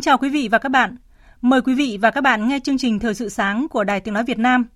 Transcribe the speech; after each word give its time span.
Kính 0.00 0.04
chào 0.04 0.18
quý 0.18 0.28
vị 0.28 0.48
và 0.52 0.58
các 0.58 0.68
bạn. 0.68 0.96
Mời 1.40 1.62
quý 1.62 1.74
vị 1.74 1.98
và 2.02 2.10
các 2.10 2.20
bạn 2.20 2.48
nghe 2.48 2.58
chương 2.60 2.78
trình 2.78 2.98
Thời 2.98 3.14
sự 3.14 3.28
sáng 3.28 3.68
của 3.68 3.84
Đài 3.84 4.00
Tiếng 4.00 4.14
Nói 4.14 4.24
Việt 4.24 4.38
Nam. 4.38 4.66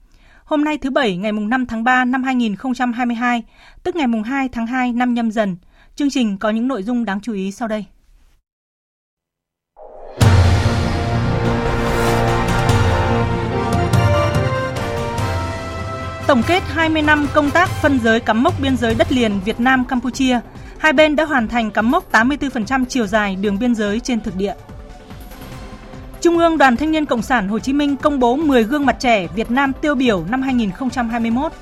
Hôm 0.44 0.64
nay 0.64 0.78
thứ 0.78 0.90
Bảy 0.90 1.16
ngày 1.16 1.32
5 1.32 1.66
tháng 1.66 1.84
3 1.84 2.04
năm 2.04 2.22
2022, 2.22 3.42
tức 3.82 3.96
ngày 3.96 4.06
2 4.24 4.48
tháng 4.48 4.66
2 4.66 4.92
năm 4.92 5.14
nhâm 5.14 5.30
dần. 5.30 5.56
Chương 5.96 6.10
trình 6.10 6.38
có 6.38 6.50
những 6.50 6.68
nội 6.68 6.82
dung 6.82 7.04
đáng 7.04 7.20
chú 7.20 7.32
ý 7.32 7.52
sau 7.52 7.68
đây. 7.68 7.84
Tổng 16.26 16.42
kết 16.46 16.62
20 16.66 17.02
năm 17.02 17.26
công 17.34 17.50
tác 17.50 17.68
phân 17.68 17.98
giới 17.98 18.20
cắm 18.20 18.42
mốc 18.42 18.54
biên 18.62 18.76
giới 18.76 18.94
đất 18.94 19.12
liền 19.12 19.40
Việt 19.44 19.60
Nam 19.60 19.84
Campuchia, 19.84 20.40
hai 20.78 20.92
bên 20.92 21.16
đã 21.16 21.24
hoàn 21.24 21.48
thành 21.48 21.70
cắm 21.70 21.90
mốc 21.90 22.12
84% 22.12 22.84
chiều 22.88 23.06
dài 23.06 23.36
đường 23.36 23.58
biên 23.58 23.74
giới 23.74 24.00
trên 24.00 24.20
thực 24.20 24.36
địa. 24.36 24.54
Trung 26.24 26.38
ương 26.38 26.58
Đoàn 26.58 26.76
Thanh 26.76 26.90
niên 26.90 27.06
Cộng 27.06 27.22
sản 27.22 27.48
Hồ 27.48 27.58
Chí 27.58 27.72
Minh 27.72 27.96
công 27.96 28.18
bố 28.18 28.36
10 28.36 28.64
gương 28.64 28.86
mặt 28.86 28.96
trẻ 29.00 29.26
Việt 29.34 29.50
Nam 29.50 29.72
tiêu 29.80 29.94
biểu 29.94 30.24
năm 30.30 30.42
2021. 30.42 31.52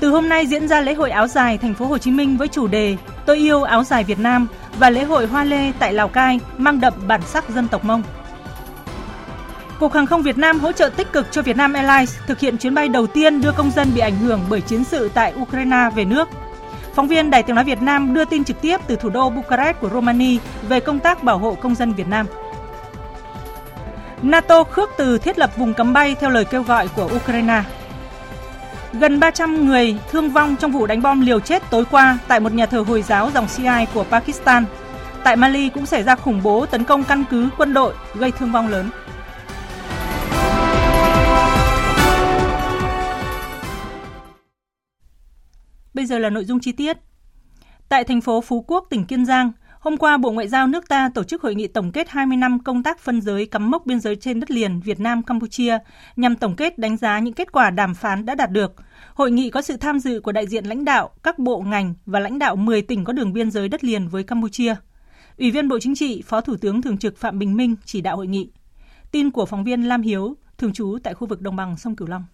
Từ 0.00 0.10
hôm 0.10 0.28
nay 0.28 0.46
diễn 0.46 0.68
ra 0.68 0.80
lễ 0.80 0.94
hội 0.94 1.10
áo 1.10 1.26
dài 1.26 1.58
thành 1.58 1.74
phố 1.74 1.86
Hồ 1.86 1.98
Chí 1.98 2.10
Minh 2.10 2.36
với 2.36 2.48
chủ 2.48 2.66
đề 2.66 2.96
Tôi 3.26 3.36
yêu 3.36 3.62
áo 3.62 3.84
dài 3.84 4.04
Việt 4.04 4.18
Nam 4.18 4.46
và 4.78 4.90
lễ 4.90 5.04
hội 5.04 5.26
Hoa 5.26 5.44
Lê 5.44 5.72
tại 5.78 5.92
Lào 5.92 6.08
Cai 6.08 6.40
mang 6.58 6.80
đậm 6.80 6.94
bản 7.06 7.20
sắc 7.22 7.48
dân 7.48 7.68
tộc 7.68 7.84
Mông. 7.84 8.02
Cục 9.80 9.92
Hàng 9.92 10.06
không 10.06 10.22
Việt 10.22 10.38
Nam 10.38 10.60
hỗ 10.60 10.72
trợ 10.72 10.88
tích 10.88 11.12
cực 11.12 11.26
cho 11.30 11.42
Vietnam 11.42 11.72
Airlines 11.72 12.16
thực 12.26 12.38
hiện 12.40 12.58
chuyến 12.58 12.74
bay 12.74 12.88
đầu 12.88 13.06
tiên 13.06 13.40
đưa 13.40 13.52
công 13.52 13.70
dân 13.70 13.88
bị 13.94 14.00
ảnh 14.00 14.16
hưởng 14.16 14.40
bởi 14.50 14.60
chiến 14.60 14.84
sự 14.84 15.10
tại 15.14 15.32
Ukraine 15.40 15.90
về 15.96 16.04
nước. 16.04 16.28
Phóng 16.94 17.08
viên 17.08 17.30
Đài 17.30 17.42
Tiếng 17.42 17.56
Nói 17.56 17.64
Việt 17.64 17.82
Nam 17.82 18.14
đưa 18.14 18.24
tin 18.24 18.44
trực 18.44 18.60
tiếp 18.60 18.80
từ 18.86 18.96
thủ 18.96 19.08
đô 19.08 19.30
Bucharest 19.30 19.80
của 19.80 19.88
Romania 19.88 20.38
về 20.68 20.80
công 20.80 20.98
tác 20.98 21.22
bảo 21.22 21.38
hộ 21.38 21.54
công 21.54 21.74
dân 21.74 21.92
Việt 21.92 22.08
Nam. 22.08 22.26
NATO 24.24 24.64
khước 24.64 24.90
từ 24.96 25.18
thiết 25.18 25.38
lập 25.38 25.50
vùng 25.56 25.74
cấm 25.74 25.92
bay 25.92 26.14
theo 26.20 26.30
lời 26.30 26.44
kêu 26.44 26.62
gọi 26.62 26.88
của 26.88 27.10
Ukraine. 27.16 27.62
Gần 28.92 29.20
300 29.20 29.66
người 29.66 29.98
thương 30.10 30.30
vong 30.30 30.56
trong 30.56 30.72
vụ 30.72 30.86
đánh 30.86 31.02
bom 31.02 31.20
liều 31.20 31.40
chết 31.40 31.62
tối 31.70 31.84
qua 31.90 32.18
tại 32.28 32.40
một 32.40 32.52
nhà 32.52 32.66
thờ 32.66 32.84
Hồi 32.88 33.02
giáo 33.02 33.30
dòng 33.34 33.48
Shia 33.48 33.84
của 33.94 34.04
Pakistan. 34.04 34.64
Tại 35.24 35.36
Mali 35.36 35.68
cũng 35.68 35.86
xảy 35.86 36.02
ra 36.02 36.16
khủng 36.16 36.40
bố 36.42 36.66
tấn 36.66 36.84
công 36.84 37.04
căn 37.04 37.24
cứ 37.30 37.48
quân 37.58 37.74
đội 37.74 37.94
gây 38.14 38.32
thương 38.32 38.52
vong 38.52 38.68
lớn. 38.68 38.90
Bây 45.94 46.06
giờ 46.06 46.18
là 46.18 46.30
nội 46.30 46.44
dung 46.44 46.60
chi 46.60 46.72
tiết. 46.72 46.96
Tại 47.88 48.04
thành 48.04 48.20
phố 48.20 48.40
Phú 48.40 48.64
Quốc, 48.68 48.86
tỉnh 48.90 49.04
Kiên 49.06 49.26
Giang, 49.26 49.52
Hôm 49.84 49.96
qua, 49.96 50.16
Bộ 50.16 50.30
Ngoại 50.30 50.48
giao 50.48 50.66
nước 50.66 50.88
ta 50.88 51.10
tổ 51.14 51.24
chức 51.24 51.42
hội 51.42 51.54
nghị 51.54 51.66
tổng 51.66 51.92
kết 51.92 52.08
20 52.08 52.36
năm 52.36 52.58
công 52.58 52.82
tác 52.82 52.98
phân 52.98 53.20
giới 53.20 53.46
cắm 53.46 53.70
mốc 53.70 53.86
biên 53.86 54.00
giới 54.00 54.16
trên 54.16 54.40
đất 54.40 54.50
liền 54.50 54.80
Việt 54.80 55.00
Nam 55.00 55.22
Campuchia 55.22 55.78
nhằm 56.16 56.36
tổng 56.36 56.56
kết 56.56 56.78
đánh 56.78 56.96
giá 56.96 57.18
những 57.18 57.34
kết 57.34 57.52
quả 57.52 57.70
đàm 57.70 57.94
phán 57.94 58.26
đã 58.26 58.34
đạt 58.34 58.50
được. 58.50 58.72
Hội 59.14 59.30
nghị 59.30 59.50
có 59.50 59.62
sự 59.62 59.76
tham 59.76 59.98
dự 59.98 60.20
của 60.20 60.32
đại 60.32 60.46
diện 60.46 60.64
lãnh 60.64 60.84
đạo 60.84 61.10
các 61.22 61.38
bộ 61.38 61.60
ngành 61.60 61.94
và 62.06 62.20
lãnh 62.20 62.38
đạo 62.38 62.56
10 62.56 62.82
tỉnh 62.82 63.04
có 63.04 63.12
đường 63.12 63.32
biên 63.32 63.50
giới 63.50 63.68
đất 63.68 63.84
liền 63.84 64.08
với 64.08 64.22
Campuchia. 64.22 64.74
Ủy 65.38 65.50
viên 65.50 65.68
Bộ 65.68 65.78
Chính 65.78 65.94
trị, 65.94 66.22
Phó 66.26 66.40
Thủ 66.40 66.56
tướng 66.56 66.82
Thường 66.82 66.98
trực 66.98 67.18
Phạm 67.18 67.38
Bình 67.38 67.56
Minh 67.56 67.76
chỉ 67.84 68.00
đạo 68.00 68.16
hội 68.16 68.26
nghị. 68.26 68.50
Tin 69.10 69.30
của 69.30 69.46
phóng 69.46 69.64
viên 69.64 69.82
Lam 69.82 70.02
Hiếu, 70.02 70.36
thường 70.58 70.72
trú 70.72 70.98
tại 71.02 71.14
khu 71.14 71.26
vực 71.26 71.40
đồng 71.40 71.56
bằng 71.56 71.76
sông 71.76 71.96
Cửu 71.96 72.08
Long. 72.08 72.24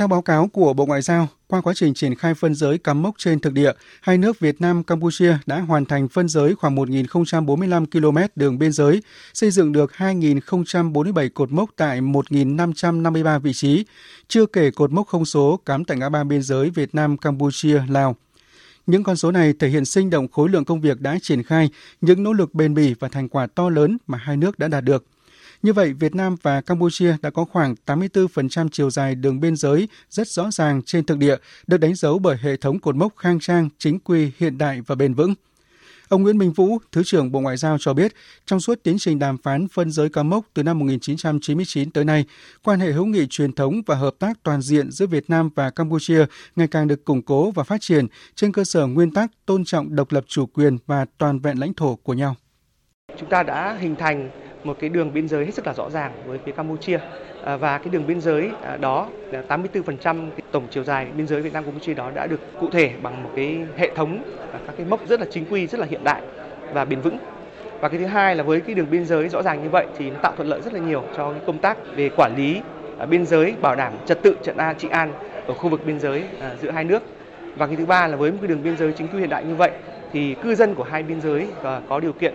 Theo 0.00 0.08
báo 0.08 0.22
cáo 0.22 0.46
của 0.46 0.72
Bộ 0.72 0.86
Ngoại 0.86 1.02
giao, 1.02 1.28
qua 1.46 1.60
quá 1.60 1.74
trình 1.76 1.94
triển 1.94 2.14
khai 2.14 2.34
phân 2.34 2.54
giới 2.54 2.78
cắm 2.78 3.02
mốc 3.02 3.14
trên 3.18 3.40
thực 3.40 3.52
địa, 3.52 3.72
hai 4.00 4.18
nước 4.18 4.40
Việt 4.40 4.60
Nam 4.60 4.84
Campuchia 4.84 5.38
đã 5.46 5.60
hoàn 5.60 5.84
thành 5.84 6.08
phân 6.08 6.28
giới 6.28 6.54
khoảng 6.54 6.76
1.045 6.76 7.86
km 7.86 8.18
đường 8.36 8.58
biên 8.58 8.72
giới, 8.72 9.02
xây 9.34 9.50
dựng 9.50 9.72
được 9.72 9.92
2.047 9.96 11.28
cột 11.34 11.52
mốc 11.52 11.70
tại 11.76 12.00
1.553 12.00 13.38
vị 13.38 13.52
trí, 13.52 13.84
chưa 14.28 14.46
kể 14.46 14.70
cột 14.70 14.92
mốc 14.92 15.06
không 15.06 15.24
số 15.24 15.60
cắm 15.66 15.84
tại 15.84 15.96
ngã 15.96 16.08
ba 16.08 16.24
biên 16.24 16.42
giới 16.42 16.70
Việt 16.70 16.94
Nam 16.94 17.16
Campuchia 17.16 17.82
Lào. 17.88 18.16
Những 18.86 19.02
con 19.02 19.16
số 19.16 19.30
này 19.30 19.52
thể 19.58 19.68
hiện 19.68 19.84
sinh 19.84 20.10
động 20.10 20.28
khối 20.28 20.48
lượng 20.48 20.64
công 20.64 20.80
việc 20.80 21.00
đã 21.00 21.18
triển 21.22 21.42
khai, 21.42 21.70
những 22.00 22.22
nỗ 22.22 22.32
lực 22.32 22.54
bền 22.54 22.74
bỉ 22.74 22.94
và 23.00 23.08
thành 23.08 23.28
quả 23.28 23.46
to 23.46 23.70
lớn 23.70 23.98
mà 24.06 24.18
hai 24.18 24.36
nước 24.36 24.58
đã 24.58 24.68
đạt 24.68 24.84
được– 24.84 25.04
như 25.62 25.72
vậy, 25.72 25.92
Việt 25.92 26.14
Nam 26.14 26.36
và 26.42 26.60
Campuchia 26.60 27.16
đã 27.22 27.30
có 27.30 27.44
khoảng 27.44 27.74
84% 27.86 28.68
chiều 28.72 28.90
dài 28.90 29.14
đường 29.14 29.40
biên 29.40 29.56
giới 29.56 29.88
rất 30.10 30.28
rõ 30.28 30.50
ràng 30.50 30.82
trên 30.82 31.04
thực 31.04 31.18
địa, 31.18 31.36
được 31.66 31.76
đánh 31.76 31.94
dấu 31.94 32.18
bởi 32.18 32.36
hệ 32.42 32.56
thống 32.56 32.78
cột 32.78 32.96
mốc 32.96 33.16
khang 33.16 33.40
trang, 33.40 33.68
chính 33.78 33.98
quy, 33.98 34.30
hiện 34.38 34.58
đại 34.58 34.80
và 34.86 34.94
bền 34.94 35.14
vững. 35.14 35.34
Ông 36.08 36.22
Nguyễn 36.22 36.38
Minh 36.38 36.52
Vũ, 36.52 36.78
Thứ 36.92 37.02
trưởng 37.04 37.32
Bộ 37.32 37.40
Ngoại 37.40 37.56
giao 37.56 37.78
cho 37.78 37.94
biết, 37.94 38.12
trong 38.46 38.60
suốt 38.60 38.82
tiến 38.82 38.98
trình 38.98 39.18
đàm 39.18 39.38
phán 39.38 39.68
phân 39.68 39.90
giới 39.90 40.08
cắm 40.08 40.30
mốc 40.30 40.44
từ 40.54 40.62
năm 40.62 40.78
1999 40.78 41.90
tới 41.90 42.04
nay, 42.04 42.24
quan 42.64 42.80
hệ 42.80 42.92
hữu 42.92 43.06
nghị 43.06 43.26
truyền 43.30 43.52
thống 43.52 43.80
và 43.86 43.94
hợp 43.94 44.14
tác 44.18 44.42
toàn 44.42 44.62
diện 44.62 44.90
giữa 44.90 45.06
Việt 45.06 45.30
Nam 45.30 45.50
và 45.54 45.70
Campuchia 45.70 46.26
ngày 46.56 46.68
càng 46.68 46.88
được 46.88 47.04
củng 47.04 47.22
cố 47.22 47.50
và 47.50 47.64
phát 47.64 47.80
triển 47.80 48.06
trên 48.34 48.52
cơ 48.52 48.64
sở 48.64 48.86
nguyên 48.86 49.10
tắc 49.10 49.30
tôn 49.46 49.64
trọng 49.64 49.96
độc 49.96 50.12
lập 50.12 50.24
chủ 50.26 50.46
quyền 50.46 50.78
và 50.86 51.06
toàn 51.18 51.38
vẹn 51.38 51.58
lãnh 51.58 51.74
thổ 51.74 51.96
của 51.96 52.14
nhau. 52.14 52.36
Chúng 53.18 53.28
ta 53.30 53.42
đã 53.42 53.78
hình 53.80 53.96
thành 53.96 54.30
một 54.64 54.76
cái 54.80 54.90
đường 54.90 55.12
biên 55.12 55.28
giới 55.28 55.44
hết 55.44 55.54
sức 55.54 55.66
là 55.66 55.74
rõ 55.74 55.90
ràng 55.90 56.12
với 56.26 56.38
phía 56.44 56.52
Campuchia. 56.52 56.98
À, 57.44 57.56
và 57.56 57.78
cái 57.78 57.88
đường 57.90 58.06
biên 58.06 58.20
giới 58.20 58.50
à, 58.62 58.76
đó 58.76 59.08
à, 59.32 59.42
84% 59.48 60.16
tổng 60.50 60.66
chiều 60.70 60.84
dài 60.84 61.06
biên 61.16 61.26
giới 61.26 61.40
Việt 61.40 61.52
Nam 61.52 61.64
Campuchia 61.64 61.94
đó 61.94 62.10
đã 62.14 62.26
được 62.26 62.40
cụ 62.60 62.68
thể 62.72 62.92
bằng 63.02 63.22
một 63.22 63.30
cái 63.36 63.58
hệ 63.76 63.90
thống 63.94 64.22
các 64.66 64.74
cái 64.76 64.86
mốc 64.86 65.08
rất 65.08 65.20
là 65.20 65.26
chính 65.30 65.44
quy, 65.50 65.66
rất 65.66 65.80
là 65.80 65.86
hiện 65.90 66.04
đại 66.04 66.22
và 66.72 66.84
bền 66.84 67.00
vững. 67.00 67.18
Và 67.80 67.88
cái 67.88 67.98
thứ 67.98 68.06
hai 68.06 68.36
là 68.36 68.42
với 68.42 68.60
cái 68.60 68.74
đường 68.74 68.90
biên 68.90 69.04
giới 69.04 69.28
rõ 69.28 69.42
ràng 69.42 69.62
như 69.62 69.68
vậy 69.68 69.86
thì 69.98 70.10
nó 70.10 70.16
tạo 70.22 70.32
thuận 70.36 70.48
lợi 70.48 70.60
rất 70.60 70.72
là 70.74 70.80
nhiều 70.80 71.04
cho 71.16 71.30
cái 71.32 71.40
công 71.46 71.58
tác 71.58 71.78
về 71.96 72.10
quản 72.16 72.34
lý 72.36 72.60
biên 73.08 73.26
giới, 73.26 73.54
bảo 73.60 73.76
đảm 73.76 73.92
trật 74.06 74.22
tự 74.22 74.36
trận 74.42 74.56
an, 74.56 74.76
trị 74.78 74.88
an 74.88 75.12
ở 75.46 75.54
khu 75.54 75.68
vực 75.68 75.86
biên 75.86 76.00
giới 76.00 76.24
giữa 76.62 76.70
hai 76.70 76.84
nước. 76.84 77.02
Và 77.56 77.66
cái 77.66 77.76
thứ 77.76 77.86
ba 77.86 78.06
là 78.06 78.16
với 78.16 78.30
một 78.30 78.38
cái 78.40 78.48
đường 78.48 78.62
biên 78.62 78.76
giới 78.76 78.92
chính 78.92 79.08
quy 79.08 79.18
hiện 79.18 79.28
đại 79.28 79.44
như 79.44 79.54
vậy 79.54 79.70
thì 80.12 80.34
cư 80.34 80.54
dân 80.54 80.74
của 80.74 80.82
hai 80.82 81.02
biên 81.02 81.20
giới 81.20 81.46
có 81.88 82.00
điều 82.00 82.12
kiện 82.12 82.34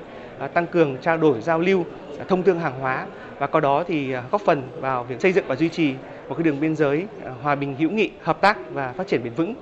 tăng 0.54 0.68
cường 0.68 0.98
trao 1.02 1.18
đổi 1.18 1.42
giao 1.42 1.60
lưu 1.60 1.86
thông 2.30 2.44
thương 2.44 2.60
hàng 2.60 2.80
hóa 2.80 3.08
và 3.40 3.48
có 3.48 3.60
đó 3.60 3.84
thì 3.88 4.12
à, 4.12 4.24
góp 4.32 4.42
phần 4.46 4.70
vào 4.80 5.04
việc 5.04 5.22
xây 5.22 5.34
dựng 5.34 5.46
và 5.48 5.56
duy 5.56 5.70
trì 5.70 5.94
một 6.30 6.36
cái 6.36 6.44
đường 6.44 6.60
biên 6.60 6.76
giới 6.76 7.06
à, 7.26 7.32
hòa 7.42 7.56
bình 7.56 7.76
hữu 7.80 7.90
nghị, 7.90 8.12
hợp 8.22 8.42
tác 8.42 8.58
và 8.74 8.94
phát 8.98 9.08
triển 9.08 9.24
bền 9.24 9.34
vững. 9.34 9.56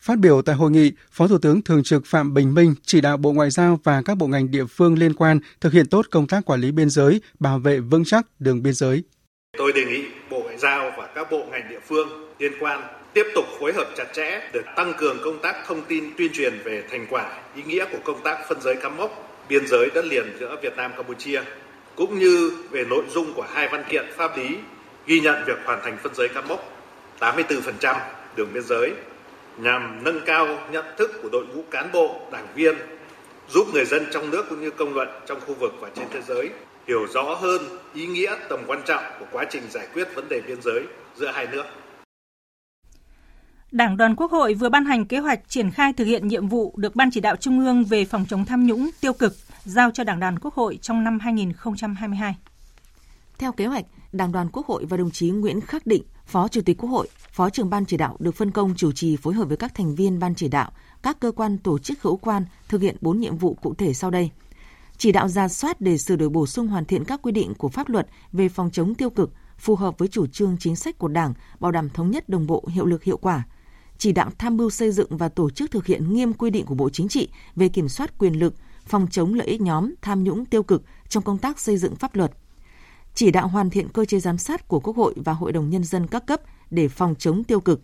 Phát 0.00 0.18
biểu 0.18 0.42
tại 0.42 0.54
hội 0.54 0.70
nghị, 0.70 0.92
Phó 1.10 1.28
Thủ 1.28 1.38
tướng 1.42 1.62
Thường 1.62 1.82
trực 1.82 2.06
Phạm 2.06 2.34
Bình 2.34 2.54
Minh 2.54 2.74
chỉ 2.82 3.00
đạo 3.00 3.16
Bộ 3.16 3.32
Ngoại 3.32 3.50
giao 3.50 3.80
và 3.84 4.02
các 4.04 4.16
bộ 4.18 4.26
ngành 4.26 4.50
địa 4.50 4.64
phương 4.64 4.98
liên 4.98 5.14
quan 5.14 5.40
thực 5.60 5.72
hiện 5.72 5.86
tốt 5.86 6.06
công 6.10 6.26
tác 6.26 6.44
quản 6.44 6.60
lý 6.60 6.72
biên 6.72 6.90
giới, 6.90 7.20
bảo 7.38 7.58
vệ 7.58 7.80
vững 7.80 8.04
chắc 8.04 8.26
đường 8.38 8.62
biên 8.62 8.72
giới. 8.72 9.02
Tôi 9.58 9.72
đề 9.72 9.84
nghị 9.84 10.04
Bộ 10.30 10.42
Ngoại 10.42 10.58
giao 10.58 10.90
và 10.98 11.08
các 11.14 11.30
bộ 11.30 11.44
ngành 11.50 11.68
địa 11.70 11.80
phương 11.88 12.08
liên 12.38 12.52
quan 12.60 12.80
tiếp 13.14 13.26
tục 13.34 13.44
phối 13.60 13.72
hợp 13.72 13.86
chặt 13.96 14.06
chẽ 14.14 14.40
để 14.54 14.60
tăng 14.76 14.92
cường 14.98 15.16
công 15.24 15.38
tác 15.42 15.56
thông 15.66 15.82
tin 15.88 16.04
tuyên 16.18 16.32
truyền 16.32 16.58
về 16.64 16.82
thành 16.90 17.06
quả, 17.10 17.32
ý 17.54 17.62
nghĩa 17.62 17.84
của 17.92 17.98
công 18.04 18.22
tác 18.24 18.38
phân 18.48 18.60
giới 18.60 18.76
cắm 18.82 18.96
mốc 18.96 19.29
biên 19.50 19.66
giới 19.66 19.90
đất 19.94 20.04
liền 20.04 20.36
giữa 20.40 20.56
Việt 20.62 20.76
Nam 20.76 20.92
Campuchia 20.96 21.42
cũng 21.96 22.18
như 22.18 22.52
về 22.70 22.84
nội 22.84 23.04
dung 23.10 23.32
của 23.34 23.46
hai 23.52 23.68
văn 23.68 23.84
kiện 23.88 24.06
pháp 24.16 24.38
lý 24.38 24.56
ghi 25.06 25.20
nhận 25.20 25.44
việc 25.46 25.58
hoàn 25.64 25.80
thành 25.82 25.98
phân 26.02 26.14
giới 26.14 26.28
cắm 26.28 26.48
mốc 26.48 26.72
84% 27.20 27.96
đường 28.36 28.48
biên 28.52 28.62
giới 28.62 28.92
nhằm 29.56 30.04
nâng 30.04 30.20
cao 30.26 30.58
nhận 30.72 30.84
thức 30.96 31.10
của 31.22 31.28
đội 31.32 31.46
ngũ 31.46 31.62
cán 31.70 31.92
bộ, 31.92 32.20
đảng 32.32 32.46
viên, 32.54 32.76
giúp 33.48 33.66
người 33.74 33.84
dân 33.84 34.06
trong 34.12 34.30
nước 34.30 34.46
cũng 34.48 34.60
như 34.60 34.70
công 34.70 34.94
luận 34.94 35.08
trong 35.26 35.40
khu 35.40 35.54
vực 35.54 35.72
và 35.80 35.88
trên 35.96 36.06
thế 36.12 36.20
giới 36.28 36.50
hiểu 36.86 37.06
rõ 37.06 37.22
hơn 37.22 37.62
ý 37.94 38.06
nghĩa 38.06 38.36
tầm 38.48 38.60
quan 38.66 38.82
trọng 38.86 39.04
của 39.18 39.26
quá 39.32 39.44
trình 39.50 39.62
giải 39.70 39.86
quyết 39.94 40.14
vấn 40.14 40.28
đề 40.28 40.40
biên 40.46 40.62
giới 40.62 40.82
giữa 41.16 41.30
hai 41.34 41.46
nước. 41.52 41.64
Đảng 43.72 43.96
đoàn 43.96 44.16
Quốc 44.16 44.30
hội 44.30 44.54
vừa 44.54 44.68
ban 44.68 44.84
hành 44.84 45.06
kế 45.06 45.18
hoạch 45.18 45.40
triển 45.48 45.70
khai 45.70 45.92
thực 45.92 46.04
hiện 46.04 46.28
nhiệm 46.28 46.48
vụ 46.48 46.74
được 46.76 46.96
Ban 46.96 47.10
chỉ 47.10 47.20
đạo 47.20 47.36
Trung 47.36 47.58
ương 47.58 47.84
về 47.84 48.04
phòng 48.04 48.24
chống 48.28 48.44
tham 48.44 48.66
nhũng 48.66 48.90
tiêu 49.00 49.12
cực 49.12 49.36
giao 49.64 49.90
cho 49.90 50.04
Đảng 50.04 50.20
đoàn 50.20 50.38
Quốc 50.38 50.54
hội 50.54 50.78
trong 50.82 51.04
năm 51.04 51.18
2022. 51.18 52.36
Theo 53.38 53.52
kế 53.52 53.66
hoạch, 53.66 53.84
Đảng 54.12 54.32
đoàn 54.32 54.48
Quốc 54.52 54.66
hội 54.66 54.84
và 54.84 54.96
đồng 54.96 55.10
chí 55.10 55.30
Nguyễn 55.30 55.60
Khắc 55.60 55.86
Định, 55.86 56.02
Phó 56.26 56.48
Chủ 56.48 56.60
tịch 56.60 56.76
Quốc 56.78 56.90
hội, 56.90 57.08
Phó 57.32 57.50
trưởng 57.50 57.70
Ban 57.70 57.84
chỉ 57.84 57.96
đạo 57.96 58.16
được 58.18 58.34
phân 58.34 58.50
công 58.50 58.74
chủ 58.76 58.92
trì 58.92 59.16
phối 59.16 59.34
hợp 59.34 59.44
với 59.44 59.56
các 59.56 59.74
thành 59.74 59.94
viên 59.94 60.18
Ban 60.18 60.34
chỉ 60.34 60.48
đạo, 60.48 60.72
các 61.02 61.20
cơ 61.20 61.32
quan 61.32 61.58
tổ 61.58 61.78
chức 61.78 62.02
hữu 62.02 62.16
quan 62.16 62.44
thực 62.68 62.82
hiện 62.82 62.96
4 63.00 63.20
nhiệm 63.20 63.36
vụ 63.36 63.54
cụ 63.54 63.74
thể 63.74 63.94
sau 63.94 64.10
đây. 64.10 64.30
Chỉ 64.96 65.12
đạo 65.12 65.28
ra 65.28 65.48
soát 65.48 65.80
để 65.80 65.98
sửa 65.98 66.16
đổi 66.16 66.28
bổ 66.28 66.46
sung 66.46 66.66
hoàn 66.66 66.84
thiện 66.84 67.04
các 67.04 67.22
quy 67.22 67.32
định 67.32 67.54
của 67.54 67.68
pháp 67.68 67.88
luật 67.88 68.06
về 68.32 68.48
phòng 68.48 68.70
chống 68.70 68.94
tiêu 68.94 69.10
cực 69.10 69.32
phù 69.58 69.74
hợp 69.74 69.98
với 69.98 70.08
chủ 70.08 70.26
trương 70.26 70.56
chính 70.60 70.76
sách 70.76 70.98
của 70.98 71.08
Đảng, 71.08 71.34
bảo 71.60 71.72
đảm 71.72 71.88
thống 71.90 72.10
nhất 72.10 72.28
đồng 72.28 72.46
bộ, 72.46 72.64
hiệu 72.68 72.86
lực 72.86 73.04
hiệu 73.04 73.16
quả. 73.16 73.44
Chỉ 74.00 74.12
đạo 74.12 74.30
tham 74.38 74.56
mưu 74.56 74.70
xây 74.70 74.92
dựng 74.92 75.16
và 75.16 75.28
tổ 75.28 75.50
chức 75.50 75.70
thực 75.70 75.86
hiện 75.86 76.14
nghiêm 76.14 76.32
quy 76.32 76.50
định 76.50 76.66
của 76.66 76.74
Bộ 76.74 76.90
Chính 76.90 77.08
trị 77.08 77.28
về 77.56 77.68
kiểm 77.68 77.88
soát 77.88 78.18
quyền 78.18 78.38
lực, 78.38 78.54
phòng 78.86 79.06
chống 79.10 79.34
lợi 79.34 79.46
ích 79.46 79.60
nhóm, 79.60 79.94
tham 80.02 80.24
nhũng 80.24 80.44
tiêu 80.44 80.62
cực 80.62 80.82
trong 81.08 81.22
công 81.22 81.38
tác 81.38 81.60
xây 81.60 81.76
dựng 81.76 81.96
pháp 81.96 82.16
luật. 82.16 82.32
Chỉ 83.14 83.30
đạo 83.30 83.48
hoàn 83.48 83.70
thiện 83.70 83.88
cơ 83.88 84.04
chế 84.04 84.20
giám 84.20 84.38
sát 84.38 84.68
của 84.68 84.80
Quốc 84.80 84.96
hội 84.96 85.14
và 85.16 85.32
Hội 85.32 85.52
đồng 85.52 85.70
Nhân 85.70 85.84
dân 85.84 86.06
các 86.06 86.26
cấp 86.26 86.40
để 86.70 86.88
phòng 86.88 87.14
chống 87.18 87.44
tiêu 87.44 87.60
cực. 87.60 87.82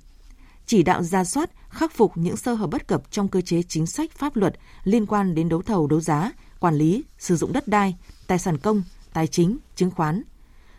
Chỉ 0.67 0.83
đạo 0.83 1.03
ra 1.03 1.25
soát, 1.25 1.51
khắc 1.69 1.93
phục 1.93 2.13
những 2.15 2.37
sơ 2.37 2.55
hở 2.55 2.67
bất 2.67 2.87
cập 2.87 3.11
trong 3.11 3.29
cơ 3.29 3.41
chế 3.41 3.63
chính 3.63 3.87
sách 3.87 4.11
pháp 4.13 4.37
luật 4.37 4.55
liên 4.85 5.07
quan 5.07 5.35
đến 5.35 5.49
đấu 5.49 5.63
thầu 5.63 5.87
đấu 5.87 6.01
giá, 6.01 6.33
quản 6.61 6.75
lý, 6.75 7.05
sử 7.19 7.37
dụng 7.37 7.53
đất 7.53 7.69
đai, 7.69 7.97
tài 8.27 8.39
sản 8.39 8.59
công, 8.59 8.83
tài 9.13 9.27
chính, 9.27 9.59
chứng 9.77 9.91
khoán, 9.91 10.23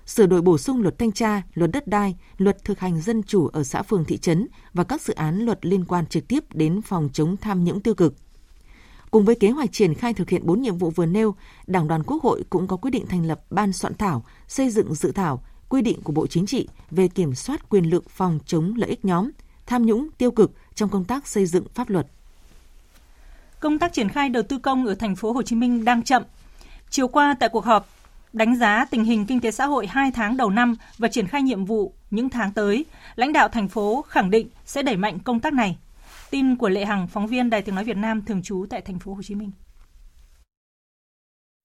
sửa 0.08 0.26
đổi 0.26 0.42
bổ 0.42 0.58
sung 0.58 0.82
luật 0.82 1.00
thanh 1.00 1.12
tra, 1.12 1.42
luật 1.54 1.72
đất 1.74 1.88
đai, 1.88 2.16
luật 2.38 2.64
thực 2.64 2.80
hành 2.80 3.02
dân 3.02 3.24
chủ 3.24 3.48
ở 3.48 3.64
xã 3.64 3.82
phường 3.82 4.06
thị 4.06 4.18
trấn 4.18 4.48
và 4.74 4.84
các 4.84 5.02
dự 5.02 5.14
án 5.14 5.40
luật 5.40 5.66
liên 5.66 5.86
quan 5.86 6.06
trực 6.06 6.28
tiếp 6.28 6.56
đến 6.56 6.82
phòng 6.82 7.10
chống 7.14 7.38
tham 7.38 7.64
nhũng 7.64 7.82
tiêu 7.82 7.96
cực. 7.96 8.14
Cùng 9.12 9.26
với 9.26 9.36
kế 9.36 9.50
hoạch 9.50 9.72
triển 9.72 9.94
khai 9.94 10.14
thực 10.14 10.30
hiện 10.30 10.46
4 10.46 10.62
nhiệm 10.62 10.78
vụ 10.78 10.90
vừa 10.90 11.06
nêu, 11.06 11.36
Đảng 11.68 11.88
đoàn 11.88 12.04
Quốc 12.04 12.24
hội 12.24 12.44
cũng 12.50 12.68
có 12.68 12.78
quyết 12.78 12.92
định 12.92 13.06
thành 13.08 13.26
lập 13.26 13.42
ban 13.50 13.74
soạn 13.74 13.94
thảo, 13.94 14.26
xây 14.48 14.70
dựng 14.70 14.94
dự 14.94 15.12
thảo, 15.12 15.44
quy 15.70 15.82
định 15.82 16.02
của 16.02 16.14
Bộ 16.14 16.28
Chính 16.28 16.46
trị 16.46 16.68
về 16.92 17.08
kiểm 17.08 17.36
soát 17.36 17.70
quyền 17.70 17.90
lực 17.90 18.10
phòng 18.10 18.40
chống 18.46 18.74
lợi 18.78 18.90
ích 18.90 19.06
nhóm, 19.06 19.30
tham 19.66 19.86
nhũng 19.86 20.10
tiêu 20.18 20.32
cực 20.32 20.52
trong 20.76 20.90
công 20.90 21.04
tác 21.04 21.28
xây 21.28 21.46
dựng 21.46 21.66
pháp 21.74 21.90
luật. 21.90 22.08
Công 23.60 23.80
tác 23.80 23.94
triển 23.94 24.10
khai 24.10 24.30
đầu 24.30 24.44
tư 24.44 24.58
công 24.58 24.86
ở 24.86 24.96
thành 24.96 25.16
phố 25.16 25.32
Hồ 25.32 25.42
Chí 25.42 25.56
Minh 25.56 25.86
đang 25.86 26.04
chậm. 26.04 26.24
Chiều 26.90 27.08
qua 27.08 27.36
tại 27.40 27.50
cuộc 27.50 27.66
họp 27.66 27.97
đánh 28.38 28.56
giá 28.56 28.86
tình 28.92 29.04
hình 29.04 29.26
kinh 29.26 29.42
tế 29.42 29.52
xã 29.52 29.66
hội 29.66 29.88
2 29.88 30.12
tháng 30.12 30.38
đầu 30.38 30.50
năm 30.50 30.76
và 30.98 31.08
triển 31.08 31.28
khai 31.28 31.42
nhiệm 31.42 31.66
vụ 31.66 31.94
những 32.12 32.30
tháng 32.30 32.52
tới, 32.54 32.86
lãnh 33.16 33.34
đạo 33.34 33.48
thành 33.48 33.68
phố 33.68 34.02
khẳng 34.08 34.30
định 34.30 34.50
sẽ 34.66 34.84
đẩy 34.84 34.98
mạnh 34.98 35.20
công 35.20 35.40
tác 35.40 35.54
này. 35.54 35.78
Tin 36.32 36.56
của 36.56 36.70
Lệ 36.70 36.86
Hằng, 36.86 37.08
phóng 37.08 37.28
viên 37.28 37.50
Đài 37.50 37.62
Tiếng 37.62 37.76
nói 37.76 37.84
Việt 37.84 37.98
Nam 37.98 38.22
thường 38.26 38.42
trú 38.44 38.66
tại 38.70 38.82
thành 38.82 39.00
phố 39.00 39.14
Hồ 39.14 39.22
Chí 39.24 39.36
Minh. 39.36 39.52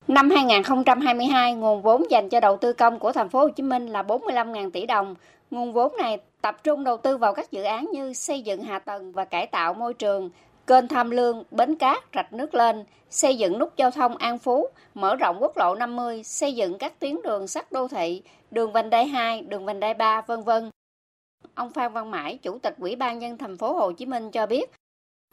Năm 0.09 0.31
2022, 0.31 1.55
nguồn 1.55 1.83
vốn 1.83 2.11
dành 2.11 2.29
cho 2.29 2.41
đầu 2.41 2.57
tư 2.57 2.73
công 2.73 2.99
của 2.99 3.13
thành 3.13 3.29
phố 3.29 3.39
Hồ 3.39 3.49
Chí 3.49 3.63
Minh 3.63 3.87
là 3.87 4.03
45.000 4.03 4.71
tỷ 4.71 4.87
đồng. 4.87 5.15
Nguồn 5.51 5.73
vốn 5.73 5.93
này 5.99 6.19
tập 6.43 6.57
trung 6.65 6.85
đầu 6.85 6.97
tư 6.97 7.17
vào 7.17 7.35
các 7.35 7.51
dự 7.51 7.63
án 7.63 7.89
như 7.93 8.13
xây 8.13 8.43
dựng 8.43 8.63
hạ 8.63 8.79
tầng 8.79 9.13
và 9.13 9.25
cải 9.25 9.47
tạo 9.47 9.75
môi 9.75 9.95
trường, 9.95 10.31
kênh 10.73 10.89
Tham 10.89 11.11
Lương, 11.11 11.45
bến 11.51 11.75
cát, 11.75 12.05
rạch 12.15 12.33
nước 12.33 12.55
lên, 12.55 12.85
xây 13.11 13.39
dựng 13.39 13.59
nút 13.59 13.77
giao 13.77 13.91
thông 13.91 14.17
An 14.17 14.39
Phú, 14.39 14.69
mở 14.95 15.17
rộng 15.17 15.37
quốc 15.41 15.57
lộ 15.57 15.75
50, 15.75 16.23
xây 16.25 16.53
dựng 16.53 16.79
các 16.79 16.99
tuyến 16.99 17.23
đường 17.23 17.47
sắt 17.47 17.73
đô 17.73 17.89
thị, 17.89 18.23
đường 18.51 18.73
vành 18.73 18.91
đai 18.91 19.07
2, 19.07 19.43
đường 19.43 19.65
vành 19.65 19.81
đai 19.81 19.95
3, 19.95 20.21
vân 20.21 20.43
vân. 20.43 20.71
Ông 21.55 21.73
Phan 21.73 21.93
Văn 21.93 22.11
Mãi, 22.11 22.39
Chủ 22.43 22.59
tịch 22.59 22.75
Ủy 22.79 22.97
ban 22.97 23.19
nhân 23.19 23.39
thành 23.39 23.59
phố 23.59 23.73
Hồ 23.73 23.93
Chí 23.93 24.07
Minh 24.07 24.31
cho 24.31 24.47
biết, 24.47 24.71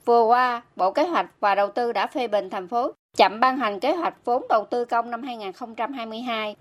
vừa 0.06 0.24
qua, 0.24 0.62
Bộ 0.76 0.92
Kế 0.92 1.04
hoạch 1.04 1.30
và 1.40 1.56
Đầu 1.56 1.68
tư 1.72 1.92
đã 1.92 2.08
phê 2.08 2.28
bình 2.28 2.50
thành 2.50 2.68
phố 2.68 2.92
chậm 3.18 3.40
ban 3.40 3.58
hành 3.58 3.80
kế 3.80 3.92
hoạch 3.92 4.16
vốn 4.26 4.46
đầu 4.50 4.66
tư 4.66 4.86
công 4.86 5.12
năm 5.12 5.24
2022. 5.24 6.56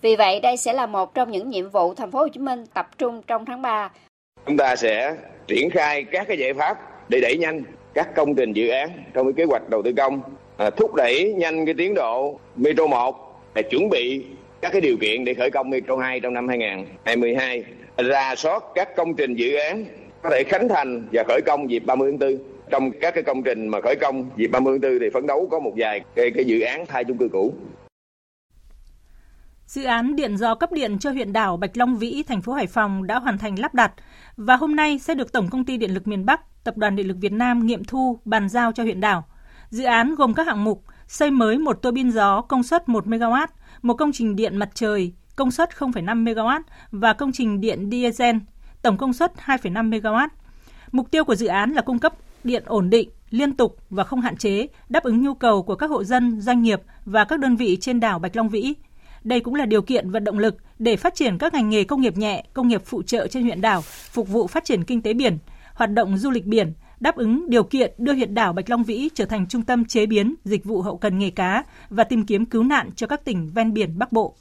Vì 0.00 0.16
vậy, 0.16 0.40
đây 0.40 0.56
sẽ 0.56 0.72
là 0.72 0.86
một 0.86 1.14
trong 1.14 1.30
những 1.30 1.50
nhiệm 1.50 1.70
vụ 1.70 1.94
thành 1.94 2.10
phố 2.10 2.18
Hồ 2.18 2.28
Chí 2.28 2.40
Minh 2.40 2.66
tập 2.74 2.98
trung 2.98 3.22
trong 3.26 3.44
tháng 3.44 3.62
3. 3.62 3.90
Chúng 4.46 4.56
ta 4.56 4.76
sẽ 4.76 5.16
triển 5.46 5.70
khai 5.70 6.04
các 6.04 6.24
cái 6.28 6.38
giải 6.38 6.54
pháp 6.54 6.78
để 7.08 7.20
đẩy 7.20 7.38
nhanh 7.38 7.64
các 7.94 8.14
công 8.14 8.34
trình 8.34 8.52
dự 8.52 8.68
án 8.68 8.88
trong 9.14 9.26
cái 9.26 9.32
kế 9.36 9.44
hoạch 9.44 9.70
đầu 9.70 9.82
tư 9.82 9.92
công 9.96 10.20
à, 10.56 10.70
thúc 10.70 10.94
đẩy 10.94 11.34
nhanh 11.36 11.66
cái 11.66 11.74
tiến 11.74 11.94
độ 11.94 12.38
Metro 12.56 12.86
1 12.86 13.40
để 13.54 13.62
chuẩn 13.62 13.88
bị 13.90 14.24
các 14.60 14.72
cái 14.72 14.80
điều 14.80 14.96
kiện 15.00 15.24
để 15.24 15.34
khởi 15.34 15.50
công 15.50 15.70
Metro 15.70 15.96
2 15.96 16.20
trong 16.20 16.34
năm 16.34 16.48
2022 16.48 17.64
ra 17.96 18.34
soát 18.34 18.62
các 18.74 18.96
công 18.96 19.14
trình 19.14 19.34
dự 19.34 19.54
án 19.54 19.84
có 20.22 20.30
thể 20.30 20.42
khánh 20.48 20.68
thành 20.68 21.08
và 21.12 21.24
khởi 21.28 21.40
công 21.46 21.70
dịp 21.70 21.82
30 21.86 22.10
tháng 22.20 22.30
4 22.30 22.38
trong 22.70 22.90
các 23.00 23.14
cái 23.14 23.22
công 23.22 23.42
trình 23.42 23.68
mà 23.68 23.80
khởi 23.80 23.96
công 24.00 24.30
dịp 24.36 24.46
30 24.46 24.78
tháng 24.82 24.90
4 24.92 25.00
thì 25.00 25.10
phấn 25.10 25.26
đấu 25.26 25.48
có 25.50 25.60
một 25.60 25.72
vài 25.76 26.00
cái, 26.14 26.30
cái 26.30 26.44
dự 26.44 26.60
án 26.60 26.86
thay 26.86 27.04
chung 27.04 27.18
cư 27.18 27.28
cũ. 27.32 27.52
Dự 29.74 29.84
án 29.84 30.16
điện 30.16 30.36
gió 30.36 30.54
cấp 30.54 30.72
điện 30.72 30.98
cho 30.98 31.10
huyện 31.10 31.32
đảo 31.32 31.56
Bạch 31.56 31.76
Long 31.76 31.98
Vĩ, 31.98 32.22
thành 32.22 32.42
phố 32.42 32.52
Hải 32.52 32.66
Phòng 32.66 33.06
đã 33.06 33.18
hoàn 33.18 33.38
thành 33.38 33.58
lắp 33.58 33.74
đặt 33.74 33.92
và 34.36 34.56
hôm 34.56 34.76
nay 34.76 34.98
sẽ 34.98 35.14
được 35.14 35.32
Tổng 35.32 35.48
công 35.48 35.64
ty 35.64 35.76
Điện 35.76 35.94
lực 35.94 36.08
miền 36.08 36.26
Bắc, 36.26 36.64
Tập 36.64 36.76
đoàn 36.76 36.96
Điện 36.96 37.08
lực 37.08 37.16
Việt 37.20 37.32
Nam 37.32 37.66
nghiệm 37.66 37.84
thu 37.84 38.18
bàn 38.24 38.48
giao 38.48 38.72
cho 38.72 38.82
huyện 38.82 39.00
đảo. 39.00 39.24
Dự 39.70 39.84
án 39.84 40.14
gồm 40.14 40.34
các 40.34 40.46
hạng 40.46 40.64
mục 40.64 40.84
xây 41.06 41.30
mới 41.30 41.58
một 41.58 41.82
tua 41.82 41.90
bin 41.90 42.10
gió 42.10 42.40
công 42.40 42.62
suất 42.62 42.88
1 42.88 43.06
MW, 43.06 43.46
một 43.82 43.94
công 43.94 44.12
trình 44.12 44.36
điện 44.36 44.56
mặt 44.56 44.70
trời 44.74 45.12
công 45.36 45.50
suất 45.50 45.70
0,5 45.78 46.24
MW 46.24 46.60
và 46.90 47.12
công 47.12 47.32
trình 47.32 47.60
điện 47.60 47.88
diesel 47.90 48.36
tổng 48.82 48.96
công 48.96 49.12
suất 49.12 49.32
2,5 49.46 49.90
MW. 49.90 50.28
Mục 50.92 51.10
tiêu 51.10 51.24
của 51.24 51.34
dự 51.34 51.46
án 51.46 51.72
là 51.72 51.82
cung 51.82 51.98
cấp 51.98 52.12
điện 52.44 52.62
ổn 52.66 52.90
định, 52.90 53.10
liên 53.30 53.56
tục 53.56 53.76
và 53.90 54.04
không 54.04 54.20
hạn 54.20 54.36
chế, 54.36 54.66
đáp 54.88 55.02
ứng 55.02 55.22
nhu 55.22 55.34
cầu 55.34 55.62
của 55.62 55.74
các 55.74 55.90
hộ 55.90 56.04
dân, 56.04 56.40
doanh 56.40 56.62
nghiệp 56.62 56.80
và 57.04 57.24
các 57.24 57.40
đơn 57.40 57.56
vị 57.56 57.76
trên 57.80 58.00
đảo 58.00 58.18
Bạch 58.18 58.36
Long 58.36 58.48
Vĩ. 58.48 58.74
Đây 59.24 59.40
cũng 59.40 59.54
là 59.54 59.66
điều 59.66 59.82
kiện 59.82 60.10
và 60.10 60.20
động 60.20 60.38
lực 60.38 60.56
để 60.78 60.96
phát 60.96 61.14
triển 61.14 61.38
các 61.38 61.54
ngành 61.54 61.70
nghề 61.70 61.84
công 61.84 62.00
nghiệp 62.00 62.16
nhẹ, 62.16 62.44
công 62.52 62.68
nghiệp 62.68 62.82
phụ 62.84 63.02
trợ 63.02 63.26
trên 63.26 63.42
huyện 63.42 63.60
đảo, 63.60 63.82
phục 63.86 64.28
vụ 64.28 64.46
phát 64.46 64.64
triển 64.64 64.84
kinh 64.84 65.02
tế 65.02 65.14
biển, 65.14 65.38
hoạt 65.74 65.90
động 65.90 66.18
du 66.18 66.30
lịch 66.30 66.46
biển, 66.46 66.72
đáp 67.00 67.16
ứng 67.16 67.50
điều 67.50 67.64
kiện 67.64 67.92
đưa 67.98 68.12
huyện 68.12 68.34
đảo 68.34 68.52
Bạch 68.52 68.70
Long 68.70 68.84
Vĩ 68.84 69.08
trở 69.14 69.24
thành 69.24 69.46
trung 69.46 69.62
tâm 69.62 69.84
chế 69.84 70.06
biến, 70.06 70.34
dịch 70.44 70.64
vụ 70.64 70.82
hậu 70.82 70.96
cần 70.96 71.18
nghề 71.18 71.30
cá 71.30 71.62
và 71.90 72.04
tìm 72.04 72.26
kiếm 72.26 72.44
cứu 72.44 72.62
nạn 72.62 72.90
cho 72.96 73.06
các 73.06 73.24
tỉnh 73.24 73.50
ven 73.54 73.72
biển 73.72 73.98
Bắc 73.98 74.12
Bộ. 74.12 74.34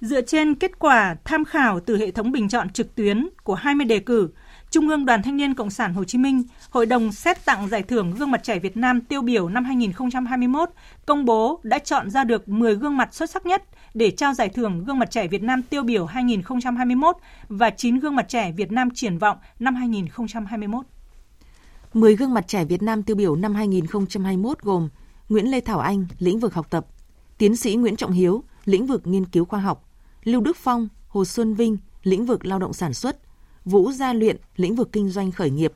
Dựa 0.00 0.20
trên 0.20 0.54
kết 0.54 0.78
quả 0.78 1.16
tham 1.24 1.44
khảo 1.44 1.80
từ 1.80 1.96
hệ 1.96 2.10
thống 2.10 2.32
bình 2.32 2.48
chọn 2.48 2.70
trực 2.70 2.94
tuyến 2.94 3.28
của 3.42 3.54
20 3.54 3.86
đề 3.86 3.98
cử, 3.98 4.28
Trung 4.72 4.88
ương 4.88 5.04
Đoàn 5.04 5.22
Thanh 5.22 5.36
niên 5.36 5.54
Cộng 5.54 5.70
sản 5.70 5.94
Hồ 5.94 6.04
Chí 6.04 6.18
Minh, 6.18 6.42
Hội 6.70 6.86
đồng 6.86 7.12
xét 7.12 7.44
tặng 7.44 7.68
giải 7.68 7.82
thưởng 7.82 8.14
gương 8.18 8.30
mặt 8.30 8.42
trẻ 8.42 8.58
Việt 8.58 8.76
Nam 8.76 9.00
tiêu 9.00 9.22
biểu 9.22 9.48
năm 9.48 9.64
2021 9.64 10.68
công 11.06 11.24
bố 11.24 11.60
đã 11.62 11.78
chọn 11.78 12.10
ra 12.10 12.24
được 12.24 12.48
10 12.48 12.74
gương 12.74 12.96
mặt 12.96 13.14
xuất 13.14 13.30
sắc 13.30 13.46
nhất 13.46 13.62
để 13.94 14.10
trao 14.10 14.34
giải 14.34 14.48
thưởng 14.48 14.84
gương 14.84 14.98
mặt 14.98 15.10
trẻ 15.10 15.28
Việt 15.28 15.42
Nam 15.42 15.62
tiêu 15.62 15.82
biểu 15.82 16.06
2021 16.06 17.16
và 17.48 17.70
9 17.70 17.98
gương 17.98 18.16
mặt 18.16 18.28
trẻ 18.28 18.52
Việt 18.52 18.72
Nam 18.72 18.88
triển 18.94 19.18
vọng 19.18 19.38
năm 19.58 19.74
2021. 19.74 20.86
10 21.94 22.16
gương 22.16 22.34
mặt 22.34 22.44
trẻ 22.48 22.64
Việt 22.64 22.82
Nam 22.82 23.02
tiêu 23.02 23.16
biểu 23.16 23.36
năm 23.36 23.54
2021 23.54 24.58
gồm 24.58 24.88
Nguyễn 25.28 25.50
Lê 25.50 25.60
Thảo 25.60 25.80
Anh, 25.80 26.06
lĩnh 26.18 26.40
vực 26.40 26.54
học 26.54 26.66
tập, 26.70 26.86
Tiến 27.38 27.56
sĩ 27.56 27.74
Nguyễn 27.74 27.96
Trọng 27.96 28.12
Hiếu, 28.12 28.44
lĩnh 28.64 28.86
vực 28.86 29.06
nghiên 29.06 29.26
cứu 29.26 29.44
khoa 29.44 29.60
học, 29.60 29.88
Lưu 30.24 30.40
Đức 30.40 30.56
Phong, 30.56 30.88
Hồ 31.08 31.24
Xuân 31.24 31.54
Vinh, 31.54 31.76
lĩnh 32.02 32.26
vực 32.26 32.46
lao 32.46 32.58
động 32.58 32.72
sản 32.72 32.94
xuất, 32.94 33.16
Vũ 33.64 33.92
Gia 33.92 34.12
Luyện, 34.12 34.36
lĩnh 34.56 34.76
vực 34.76 34.88
kinh 34.92 35.08
doanh 35.08 35.32
khởi 35.32 35.50
nghiệp, 35.50 35.72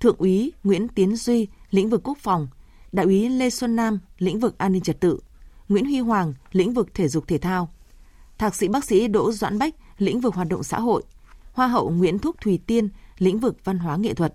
Thượng 0.00 0.16
úy 0.18 0.52
Nguyễn 0.64 0.88
Tiến 0.88 1.16
Duy, 1.16 1.48
lĩnh 1.70 1.90
vực 1.90 2.00
quốc 2.04 2.18
phòng, 2.18 2.48
Đại 2.92 3.06
úy 3.06 3.28
Lê 3.28 3.50
Xuân 3.50 3.76
Nam, 3.76 3.98
lĩnh 4.18 4.40
vực 4.40 4.58
an 4.58 4.72
ninh 4.72 4.82
trật 4.82 5.00
tự, 5.00 5.18
Nguyễn 5.68 5.84
Huy 5.84 5.98
Hoàng, 5.98 6.34
lĩnh 6.52 6.72
vực 6.72 6.94
thể 6.94 7.08
dục 7.08 7.28
thể 7.28 7.38
thao, 7.38 7.68
Thạc 8.38 8.54
sĩ 8.54 8.68
bác 8.68 8.84
sĩ 8.84 9.08
Đỗ 9.08 9.32
Doãn 9.32 9.58
Bách, 9.58 9.74
lĩnh 9.98 10.20
vực 10.20 10.34
hoạt 10.34 10.48
động 10.48 10.62
xã 10.62 10.80
hội, 10.80 11.02
Hoa 11.52 11.66
hậu 11.66 11.90
Nguyễn 11.90 12.18
Thúc 12.18 12.36
Thùy 12.40 12.58
Tiên, 12.66 12.88
lĩnh 13.18 13.38
vực 13.38 13.56
văn 13.64 13.78
hóa 13.78 13.96
nghệ 13.96 14.14
thuật. 14.14 14.34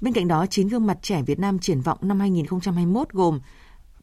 Bên 0.00 0.14
cạnh 0.14 0.28
đó, 0.28 0.46
9 0.46 0.68
gương 0.68 0.86
mặt 0.86 0.98
trẻ 1.02 1.22
Việt 1.22 1.38
Nam 1.38 1.58
triển 1.58 1.80
vọng 1.80 1.98
năm 2.02 2.20
2021 2.20 3.08
gồm 3.10 3.40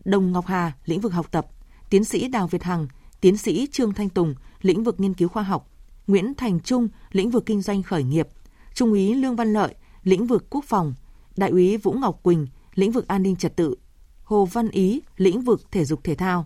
Đồng 0.05 0.31
Ngọc 0.31 0.45
Hà, 0.45 0.71
lĩnh 0.85 1.01
vực 1.01 1.13
học 1.13 1.31
tập, 1.31 1.47
Tiến 1.89 2.03
sĩ 2.03 2.27
Đào 2.27 2.47
Việt 2.47 2.63
Hằng, 2.63 2.87
Tiến 3.21 3.37
sĩ 3.37 3.67
Trương 3.71 3.93
Thanh 3.93 4.09
Tùng, 4.09 4.35
lĩnh 4.61 4.83
vực 4.83 4.99
nghiên 4.99 5.13
cứu 5.13 5.29
khoa 5.29 5.43
học, 5.43 5.69
Nguyễn 6.07 6.33
Thành 6.33 6.59
Trung, 6.59 6.87
lĩnh 7.11 7.31
vực 7.31 7.45
kinh 7.45 7.61
doanh 7.61 7.83
khởi 7.83 8.03
nghiệp, 8.03 8.27
Trung 8.73 8.91
úy 8.91 9.13
Lương 9.13 9.35
Văn 9.35 9.53
Lợi, 9.53 9.75
lĩnh 10.03 10.27
vực 10.27 10.45
quốc 10.49 10.65
phòng, 10.67 10.93
Đại 11.37 11.49
úy 11.49 11.77
Vũ 11.77 11.91
Ngọc 11.91 12.19
Quỳnh, 12.23 12.47
lĩnh 12.75 12.91
vực 12.91 13.07
an 13.07 13.23
ninh 13.23 13.35
trật 13.35 13.55
tự, 13.55 13.75
Hồ 14.23 14.45
Văn 14.45 14.69
Ý, 14.69 15.01
lĩnh 15.17 15.41
vực 15.41 15.71
thể 15.71 15.85
dục 15.85 16.03
thể 16.03 16.15
thao, 16.15 16.45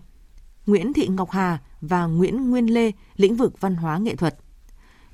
Nguyễn 0.66 0.92
Thị 0.92 1.06
Ngọc 1.08 1.30
Hà 1.30 1.58
và 1.80 2.06
Nguyễn 2.06 2.50
Nguyên 2.50 2.74
Lê, 2.74 2.92
lĩnh 3.16 3.36
vực 3.36 3.60
văn 3.60 3.76
hóa 3.76 3.98
nghệ 3.98 4.16
thuật. 4.16 4.38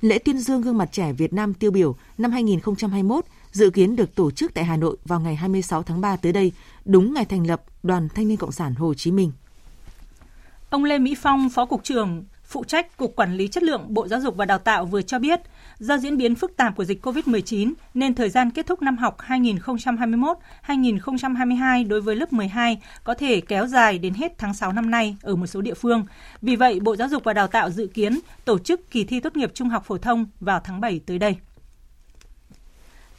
Lễ 0.01 0.19
tuyên 0.19 0.39
dương 0.39 0.61
gương 0.61 0.77
mặt 0.77 0.89
trẻ 0.91 1.13
Việt 1.13 1.33
Nam 1.33 1.53
tiêu 1.53 1.71
biểu 1.71 1.95
năm 2.17 2.31
2021 2.31 3.25
dự 3.51 3.69
kiến 3.69 3.95
được 3.95 4.15
tổ 4.15 4.31
chức 4.31 4.53
tại 4.53 4.63
Hà 4.63 4.77
Nội 4.77 4.97
vào 5.05 5.19
ngày 5.19 5.35
26 5.35 5.83
tháng 5.83 6.01
3 6.01 6.15
tới 6.15 6.31
đây, 6.31 6.51
đúng 6.85 7.13
ngày 7.13 7.25
thành 7.25 7.47
lập 7.47 7.63
Đoàn 7.83 8.09
Thanh 8.15 8.27
niên 8.27 8.37
Cộng 8.37 8.51
sản 8.51 8.75
Hồ 8.75 8.93
Chí 8.93 9.11
Minh. 9.11 9.31
Ông 10.69 10.83
Lê 10.83 10.99
Mỹ 10.99 11.15
Phong, 11.21 11.49
Phó 11.49 11.65
Cục 11.65 11.83
trưởng 11.83 12.23
phụ 12.55 12.63
trách 12.63 12.97
Cục 12.97 13.15
Quản 13.15 13.33
lý 13.33 13.47
Chất 13.47 13.63
lượng 13.63 13.85
Bộ 13.87 14.07
Giáo 14.07 14.21
dục 14.21 14.35
và 14.35 14.45
Đào 14.45 14.57
tạo 14.57 14.85
vừa 14.85 15.01
cho 15.01 15.19
biết, 15.19 15.39
do 15.79 15.97
diễn 15.97 16.17
biến 16.17 16.35
phức 16.35 16.57
tạp 16.57 16.75
của 16.75 16.85
dịch 16.85 17.05
COVID-19 17.05 17.73
nên 17.93 18.15
thời 18.15 18.29
gian 18.29 18.51
kết 18.51 18.65
thúc 18.65 18.81
năm 18.81 18.97
học 18.97 19.17
2021-2022 19.27 21.87
đối 21.87 22.01
với 22.01 22.15
lớp 22.15 22.33
12 22.33 22.81
có 23.03 23.13
thể 23.13 23.41
kéo 23.41 23.67
dài 23.67 23.99
đến 23.99 24.13
hết 24.13 24.37
tháng 24.37 24.53
6 24.53 24.71
năm 24.71 24.91
nay 24.91 25.17
ở 25.21 25.35
một 25.35 25.47
số 25.47 25.61
địa 25.61 25.73
phương. 25.73 26.05
Vì 26.41 26.55
vậy, 26.55 26.79
Bộ 26.79 26.95
Giáo 26.95 27.09
dục 27.09 27.23
và 27.23 27.33
Đào 27.33 27.47
tạo 27.47 27.69
dự 27.69 27.87
kiến 27.87 28.19
tổ 28.45 28.59
chức 28.59 28.91
kỳ 28.91 29.03
thi 29.03 29.19
tốt 29.19 29.37
nghiệp 29.37 29.51
trung 29.53 29.69
học 29.69 29.83
phổ 29.85 29.97
thông 29.97 30.25
vào 30.39 30.59
tháng 30.63 30.81
7 30.81 30.99
tới 31.05 31.19
đây 31.19 31.35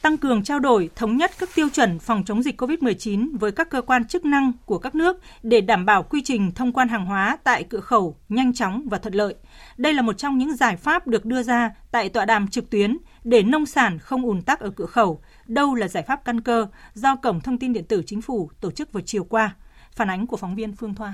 tăng 0.07 0.17
cường 0.17 0.43
trao 0.43 0.59
đổi, 0.59 0.89
thống 0.95 1.17
nhất 1.17 1.31
các 1.39 1.49
tiêu 1.55 1.69
chuẩn 1.69 1.99
phòng 1.99 2.23
chống 2.25 2.43
dịch 2.43 2.61
COVID-19 2.61 3.37
với 3.37 3.51
các 3.51 3.69
cơ 3.69 3.81
quan 3.81 4.07
chức 4.07 4.25
năng 4.25 4.51
của 4.65 4.79
các 4.79 4.95
nước 4.95 5.17
để 5.43 5.61
đảm 5.61 5.85
bảo 5.85 6.03
quy 6.03 6.21
trình 6.21 6.51
thông 6.51 6.73
quan 6.73 6.87
hàng 6.87 7.05
hóa 7.05 7.37
tại 7.43 7.63
cửa 7.63 7.79
khẩu 7.79 8.17
nhanh 8.29 8.53
chóng 8.53 8.87
và 8.89 8.97
thuận 8.97 9.13
lợi. 9.13 9.35
Đây 9.77 9.93
là 9.93 10.01
một 10.01 10.17
trong 10.17 10.37
những 10.37 10.55
giải 10.55 10.77
pháp 10.77 11.07
được 11.07 11.25
đưa 11.25 11.43
ra 11.43 11.71
tại 11.91 12.09
tọa 12.09 12.25
đàm 12.25 12.47
trực 12.47 12.69
tuyến 12.69 12.97
để 13.23 13.43
nông 13.43 13.65
sản 13.65 13.99
không 13.99 14.25
ùn 14.25 14.41
tắc 14.41 14.59
ở 14.59 14.69
cửa 14.69 14.85
khẩu. 14.85 15.21
Đâu 15.47 15.75
là 15.75 15.87
giải 15.87 16.03
pháp 16.03 16.25
căn 16.25 16.41
cơ 16.41 16.67
do 16.93 17.15
Cổng 17.15 17.41
Thông 17.41 17.59
tin 17.59 17.73
Điện 17.73 17.85
tử 17.85 18.03
Chính 18.05 18.21
phủ 18.21 18.49
tổ 18.61 18.71
chức 18.71 18.93
vào 18.93 19.03
chiều 19.05 19.23
qua. 19.23 19.55
Phản 19.91 20.09
ánh 20.09 20.27
của 20.27 20.37
phóng 20.37 20.55
viên 20.55 20.75
Phương 20.75 20.95
Thoa. 20.95 21.13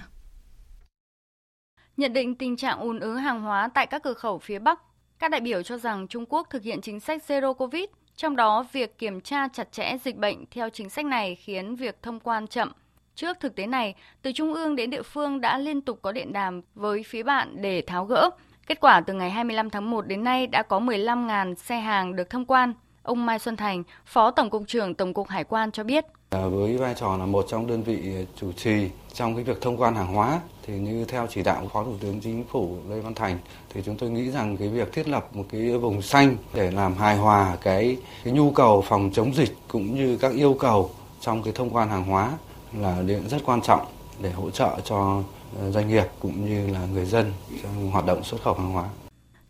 Nhận 1.97 2.13
định 2.13 2.35
tình 2.35 2.57
trạng 2.57 2.79
ùn 2.79 2.99
ứ 2.99 3.15
hàng 3.15 3.41
hóa 3.41 3.69
tại 3.73 3.87
các 3.87 4.03
cửa 4.03 4.13
khẩu 4.13 4.39
phía 4.39 4.59
Bắc, 4.59 4.81
các 5.19 5.31
đại 5.31 5.41
biểu 5.41 5.63
cho 5.63 5.77
rằng 5.77 6.07
Trung 6.07 6.25
Quốc 6.29 6.47
thực 6.49 6.63
hiện 6.63 6.81
chính 6.81 6.99
sách 6.99 7.23
Zero 7.27 7.53
Covid 7.53 7.85
trong 8.15 8.35
đó, 8.35 8.65
việc 8.71 8.97
kiểm 8.97 9.21
tra 9.21 9.47
chặt 9.47 9.71
chẽ 9.71 9.97
dịch 10.03 10.17
bệnh 10.17 10.45
theo 10.51 10.69
chính 10.69 10.89
sách 10.89 11.05
này 11.05 11.35
khiến 11.35 11.75
việc 11.75 12.01
thông 12.01 12.19
quan 12.19 12.47
chậm. 12.47 12.71
Trước 13.15 13.37
thực 13.39 13.55
tế 13.55 13.67
này, 13.67 13.95
từ 14.21 14.31
trung 14.31 14.53
ương 14.53 14.75
đến 14.75 14.89
địa 14.89 15.01
phương 15.01 15.41
đã 15.41 15.57
liên 15.57 15.81
tục 15.81 15.99
có 16.01 16.11
điện 16.11 16.33
đàm 16.33 16.61
với 16.75 17.03
phía 17.03 17.23
bạn 17.23 17.61
để 17.61 17.83
tháo 17.87 18.05
gỡ. 18.05 18.29
Kết 18.67 18.79
quả 18.79 19.01
từ 19.01 19.13
ngày 19.13 19.29
25 19.29 19.69
tháng 19.69 19.89
1 19.89 20.07
đến 20.07 20.23
nay 20.23 20.47
đã 20.47 20.63
có 20.63 20.79
15.000 20.79 21.55
xe 21.55 21.79
hàng 21.79 22.15
được 22.15 22.29
thông 22.29 22.45
quan. 22.45 22.73
Ông 23.03 23.25
Mai 23.25 23.39
Xuân 23.39 23.55
Thành, 23.55 23.83
Phó 24.05 24.31
Tổng 24.31 24.49
cục 24.49 24.63
trưởng 24.67 24.95
Tổng 24.95 25.13
cục 25.13 25.27
Hải 25.27 25.43
quan 25.43 25.71
cho 25.71 25.83
biết. 25.83 26.05
Ờ, 26.33 26.49
với 26.49 26.77
vai 26.77 26.95
trò 26.99 27.17
là 27.17 27.25
một 27.25 27.45
trong 27.49 27.67
đơn 27.67 27.83
vị 27.83 27.97
chủ 28.41 28.51
trì 28.51 28.89
trong 29.13 29.35
cái 29.35 29.43
việc 29.43 29.61
thông 29.61 29.81
quan 29.81 29.95
hàng 29.95 30.13
hóa, 30.13 30.39
thì 30.67 30.73
như 30.73 31.05
theo 31.05 31.27
chỉ 31.29 31.43
đạo 31.43 31.61
của 31.61 31.69
Phó 31.69 31.83
Thủ 31.83 31.93
tướng 31.99 32.19
Chính 32.21 32.43
phủ 32.51 32.77
Lê 32.89 32.99
Văn 32.99 33.13
Thành, 33.13 33.39
thì 33.73 33.81
chúng 33.85 33.97
tôi 33.97 34.09
nghĩ 34.09 34.31
rằng 34.31 34.57
cái 34.57 34.67
việc 34.67 34.93
thiết 34.93 35.07
lập 35.07 35.27
một 35.33 35.43
cái 35.51 35.77
vùng 35.77 36.01
xanh 36.01 36.35
để 36.53 36.71
làm 36.71 36.95
hài 36.95 37.17
hòa 37.17 37.57
cái 37.61 37.97
cái 38.23 38.33
nhu 38.33 38.51
cầu 38.51 38.83
phòng 38.87 39.11
chống 39.13 39.35
dịch 39.35 39.57
cũng 39.67 39.95
như 39.95 40.17
các 40.17 40.33
yêu 40.33 40.53
cầu 40.59 40.89
trong 41.21 41.43
cái 41.43 41.53
thông 41.53 41.69
quan 41.69 41.89
hàng 41.89 42.03
hóa 42.03 42.31
là 42.73 43.01
điện 43.07 43.27
rất 43.29 43.41
quan 43.45 43.61
trọng 43.61 43.85
để 44.21 44.31
hỗ 44.31 44.49
trợ 44.49 44.79
cho 44.83 45.21
ờ, 45.59 45.71
doanh 45.71 45.89
nghiệp 45.89 46.05
cũng 46.19 46.45
như 46.45 46.67
là 46.67 46.79
người 46.93 47.05
dân 47.05 47.31
trong 47.63 47.91
hoạt 47.91 48.05
động 48.05 48.23
xuất 48.23 48.41
khẩu 48.41 48.53
hàng 48.53 48.71
hóa. 48.71 48.85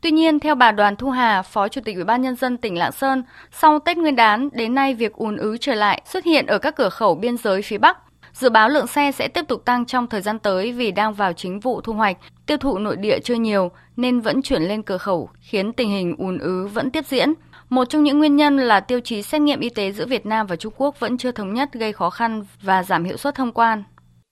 Tuy 0.03 0.11
nhiên, 0.11 0.39
theo 0.39 0.55
bà 0.55 0.71
Đoàn 0.71 0.95
Thu 0.95 1.09
Hà, 1.09 1.41
Phó 1.41 1.67
Chủ 1.67 1.81
tịch 1.85 1.95
Ủy 1.95 2.03
ban 2.03 2.21
nhân 2.21 2.35
dân 2.35 2.57
tỉnh 2.57 2.77
Lạng 2.77 2.91
Sơn, 2.91 3.23
sau 3.51 3.79
Tết 3.79 3.97
Nguyên 3.97 4.15
đán 4.15 4.49
đến 4.53 4.75
nay 4.75 4.93
việc 4.93 5.13
ùn 5.13 5.37
ứ 5.37 5.57
trở 5.61 5.73
lại 5.73 6.01
xuất 6.05 6.23
hiện 6.23 6.45
ở 6.45 6.57
các 6.57 6.75
cửa 6.75 6.89
khẩu 6.89 7.15
biên 7.15 7.37
giới 7.37 7.61
phía 7.61 7.77
Bắc. 7.77 7.97
Dự 8.33 8.49
báo 8.49 8.69
lượng 8.69 8.87
xe 8.87 9.11
sẽ 9.11 9.27
tiếp 9.27 9.41
tục 9.47 9.65
tăng 9.65 9.85
trong 9.85 10.07
thời 10.07 10.21
gian 10.21 10.39
tới 10.39 10.71
vì 10.71 10.91
đang 10.91 11.13
vào 11.13 11.33
chính 11.33 11.59
vụ 11.59 11.81
thu 11.81 11.93
hoạch, 11.93 12.17
tiêu 12.45 12.57
thụ 12.57 12.77
nội 12.77 12.95
địa 12.97 13.19
chưa 13.19 13.35
nhiều 13.35 13.71
nên 13.97 14.19
vẫn 14.19 14.41
chuyển 14.41 14.61
lên 14.61 14.83
cửa 14.83 14.97
khẩu, 14.97 15.29
khiến 15.39 15.73
tình 15.73 15.89
hình 15.89 16.15
ùn 16.17 16.39
ứ 16.39 16.67
vẫn 16.73 16.91
tiếp 16.91 17.05
diễn. 17.05 17.33
Một 17.69 17.85
trong 17.89 18.03
những 18.03 18.19
nguyên 18.19 18.35
nhân 18.35 18.57
là 18.57 18.79
tiêu 18.79 18.99
chí 18.99 19.21
xét 19.21 19.41
nghiệm 19.41 19.59
y 19.59 19.69
tế 19.69 19.91
giữa 19.91 20.05
Việt 20.05 20.25
Nam 20.25 20.47
và 20.47 20.55
Trung 20.55 20.73
Quốc 20.77 20.99
vẫn 20.99 21.17
chưa 21.17 21.31
thống 21.31 21.53
nhất 21.53 21.69
gây 21.73 21.93
khó 21.93 22.09
khăn 22.09 22.43
và 22.61 22.83
giảm 22.83 23.03
hiệu 23.03 23.17
suất 23.17 23.35
thông 23.35 23.51
quan. 23.51 23.83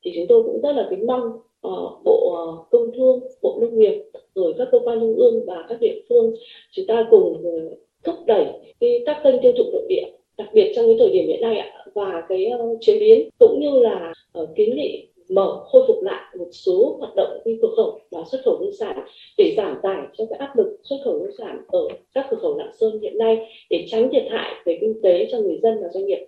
Thì 0.05 0.11
chúng 0.15 0.25
tôi 0.29 0.43
cũng 0.43 0.61
rất 0.63 0.71
là 0.75 0.83
kính 0.89 1.07
mong 1.07 1.21
uh, 1.67 2.03
Bộ 2.05 2.35
ờ, 2.35 2.63
Công 2.71 2.91
Thương, 2.95 3.19
Bộ 3.41 3.59
Nông 3.61 3.79
nghiệp, 3.79 4.03
rồi 4.41 4.53
các 4.57 4.67
cơ 4.71 4.79
quan 4.83 4.99
trung 4.99 5.15
ương 5.15 5.45
và 5.45 5.65
các 5.69 5.77
địa 5.81 6.01
phương 6.09 6.35
chúng 6.71 6.85
ta 6.87 7.05
cùng 7.11 7.43
ờ, 7.43 7.75
thúc 8.03 8.15
đẩy 8.25 8.45
cái 8.79 9.03
các 9.05 9.17
kênh 9.23 9.41
tiêu 9.41 9.51
thụ 9.57 9.63
nội 9.71 9.85
địa 9.89 10.05
đặc 10.37 10.47
biệt 10.53 10.73
trong 10.75 10.85
cái 10.85 10.95
thời 10.99 11.09
điểm 11.09 11.27
hiện 11.27 11.41
nay 11.41 11.57
ạ 11.57 11.85
và 11.95 12.23
cái 12.29 12.51
uh, 12.55 12.77
chế 12.81 12.99
biến 12.99 13.29
cũng 13.39 13.59
như 13.59 13.79
là 13.79 14.13
uh, 14.39 14.49
kiến 14.55 14.75
nghị 14.75 15.07
mở 15.29 15.63
khôi 15.65 15.83
phục 15.87 16.03
lại 16.03 16.35
một 16.39 16.47
số 16.51 16.95
hoạt 16.99 17.15
động 17.15 17.41
đi 17.45 17.57
cửa 17.61 17.67
khẩu 17.77 17.99
và 18.11 18.19
xuất 18.31 18.41
khẩu 18.45 18.59
nông 18.61 18.71
sản 18.79 19.05
để 19.37 19.53
giảm 19.57 19.77
tải 19.83 20.01
cho 20.17 20.25
cái 20.29 20.39
áp 20.39 20.57
lực 20.57 20.79
xuất 20.83 20.97
khẩu 21.05 21.13
nông 21.13 21.31
sản 21.37 21.61
ở 21.67 21.87
các 22.13 22.25
cửa 22.29 22.37
khẩu 22.41 22.57
Lạng 22.57 22.71
Sơn 22.79 22.99
hiện 23.01 23.17
nay 23.17 23.37
để 23.69 23.85
tránh 23.87 24.09
thiệt 24.11 24.23
hại 24.31 24.53
về 24.65 24.77
kinh 24.81 25.01
tế 25.03 25.27
cho 25.31 25.37
người 25.37 25.59
dân 25.63 25.83
và 25.83 25.89
doanh 25.93 26.05
nghiệp. 26.05 26.27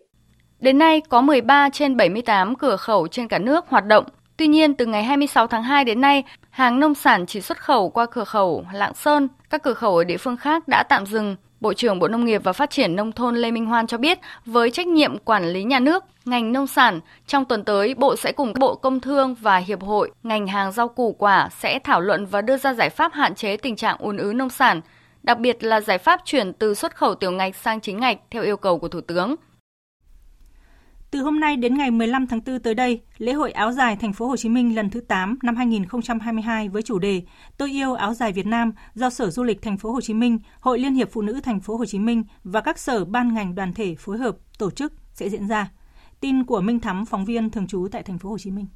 Đến 0.60 0.78
nay 0.78 1.02
có 1.10 1.22
13 1.22 1.70
trên 1.74 1.98
78 1.98 2.56
cửa 2.56 2.76
khẩu 2.76 3.08
trên 3.08 3.28
cả 3.28 3.40
nước 3.40 3.66
hoạt 3.68 3.86
động. 3.86 4.04
Tuy 4.44 4.48
nhiên, 4.48 4.76
từ 4.76 4.86
ngày 4.86 5.04
26 5.04 5.48
tháng 5.48 5.64
2 5.64 5.86
đến 5.86 6.02
nay, 6.02 6.24
hàng 6.50 6.80
nông 6.80 6.96
sản 6.96 7.26
chỉ 7.26 7.42
xuất 7.42 7.58
khẩu 7.58 7.90
qua 7.90 8.06
cửa 8.06 8.24
khẩu 8.24 8.66
Lạng 8.74 8.94
Sơn, 8.94 9.28
các 9.50 9.64
cửa 9.64 9.74
khẩu 9.74 9.98
ở 9.98 10.04
địa 10.04 10.18
phương 10.18 10.38
khác 10.38 10.68
đã 10.68 10.84
tạm 10.90 11.06
dừng 11.06 11.36
Bộ 11.60 11.74
trưởng 11.74 12.00
Bộ 12.00 12.08
Nông 12.08 12.26
nghiệp 12.26 12.42
và 12.44 12.54
Phát 12.54 12.70
triển 12.70 12.96
Nông 12.96 13.12
thôn 13.12 13.36
Lê 13.36 13.52
Minh 13.52 13.66
Hoan 13.66 13.88
cho 13.88 13.98
biết, 13.98 14.20
với 14.46 14.72
trách 14.72 14.88
nhiệm 14.88 15.18
quản 15.18 15.50
lý 15.50 15.64
nhà 15.64 15.80
nước, 15.80 16.04
ngành 16.26 16.52
nông 16.52 16.68
sản, 16.68 17.00
trong 17.28 17.46
tuần 17.46 17.64
tới 17.64 17.94
Bộ 17.96 18.16
sẽ 18.16 18.32
cùng 18.32 18.54
Bộ 18.60 18.76
Công 18.76 19.00
Thương 19.00 19.36
và 19.36 19.58
Hiệp 19.58 19.82
hội 19.82 20.12
ngành 20.24 20.48
hàng 20.48 20.72
rau 20.72 20.88
củ 20.88 21.16
quả 21.20 21.50
sẽ 21.60 21.80
thảo 21.80 22.02
luận 22.02 22.26
và 22.26 22.42
đưa 22.42 22.58
ra 22.58 22.74
giải 22.74 22.90
pháp 22.90 23.14
hạn 23.14 23.36
chế 23.36 23.58
tình 23.58 23.76
trạng 23.76 23.98
ùn 24.00 24.18
ứ 24.18 24.34
nông 24.36 24.50
sản, 24.50 24.82
đặc 25.24 25.40
biệt 25.40 25.64
là 25.64 25.82
giải 25.82 25.98
pháp 25.98 26.22
chuyển 26.26 26.54
từ 26.54 26.76
xuất 26.76 26.96
khẩu 26.96 27.16
tiểu 27.16 27.32
ngạch 27.32 27.56
sang 27.56 27.82
chính 27.82 28.00
ngạch 28.00 28.18
theo 28.32 28.44
yêu 28.44 28.58
cầu 28.58 28.80
của 28.80 28.88
Thủ 28.88 29.02
tướng. 29.02 29.36
Từ 31.14 31.22
hôm 31.22 31.40
nay 31.40 31.56
đến 31.56 31.78
ngày 31.78 31.92
15 31.92 32.28
tháng 32.28 32.40
4 32.46 32.60
tới 32.60 32.74
đây, 32.74 33.02
lễ 33.18 33.34
hội 33.34 33.52
áo 33.52 33.72
dài 33.72 33.96
thành 33.96 34.14
phố 34.14 34.28
Hồ 34.28 34.38
Chí 34.38 34.50
Minh 34.50 34.76
lần 34.76 34.90
thứ 34.90 35.02
8 35.02 35.40
năm 35.44 35.56
2022 35.56 36.70
với 36.70 36.82
chủ 36.82 37.00
đề 37.00 37.22
Tôi 37.58 37.72
yêu 37.72 37.94
áo 37.94 38.14
dài 38.14 38.32
Việt 38.32 38.46
Nam 38.46 38.72
do 38.96 39.10
Sở 39.10 39.30
Du 39.30 39.44
lịch 39.44 39.62
thành 39.62 39.78
phố 39.78 39.92
Hồ 39.92 40.02
Chí 40.02 40.14
Minh, 40.14 40.40
Hội 40.60 40.80
Liên 40.80 40.94
hiệp 40.94 41.12
Phụ 41.12 41.22
nữ 41.22 41.40
thành 41.44 41.60
phố 41.60 41.76
Hồ 41.76 41.86
Chí 41.86 42.00
Minh 42.00 42.24
và 42.44 42.62
các 42.62 42.80
sở 42.80 43.06
ban 43.06 43.34
ngành 43.34 43.56
đoàn 43.56 43.74
thể 43.74 43.96
phối 44.00 44.18
hợp 44.18 44.36
tổ 44.58 44.72
chức 44.72 44.94
sẽ 45.14 45.30
diễn 45.30 45.48
ra. 45.48 45.72
Tin 46.20 46.44
của 46.44 46.62
Minh 46.62 46.80
Thắm, 46.80 47.06
phóng 47.06 47.26
viên 47.26 47.50
thường 47.50 47.68
trú 47.68 47.88
tại 47.92 48.04
thành 48.04 48.20
phố 48.20 48.30
Hồ 48.30 48.38
Chí 48.38 48.52
Minh. 48.52 48.68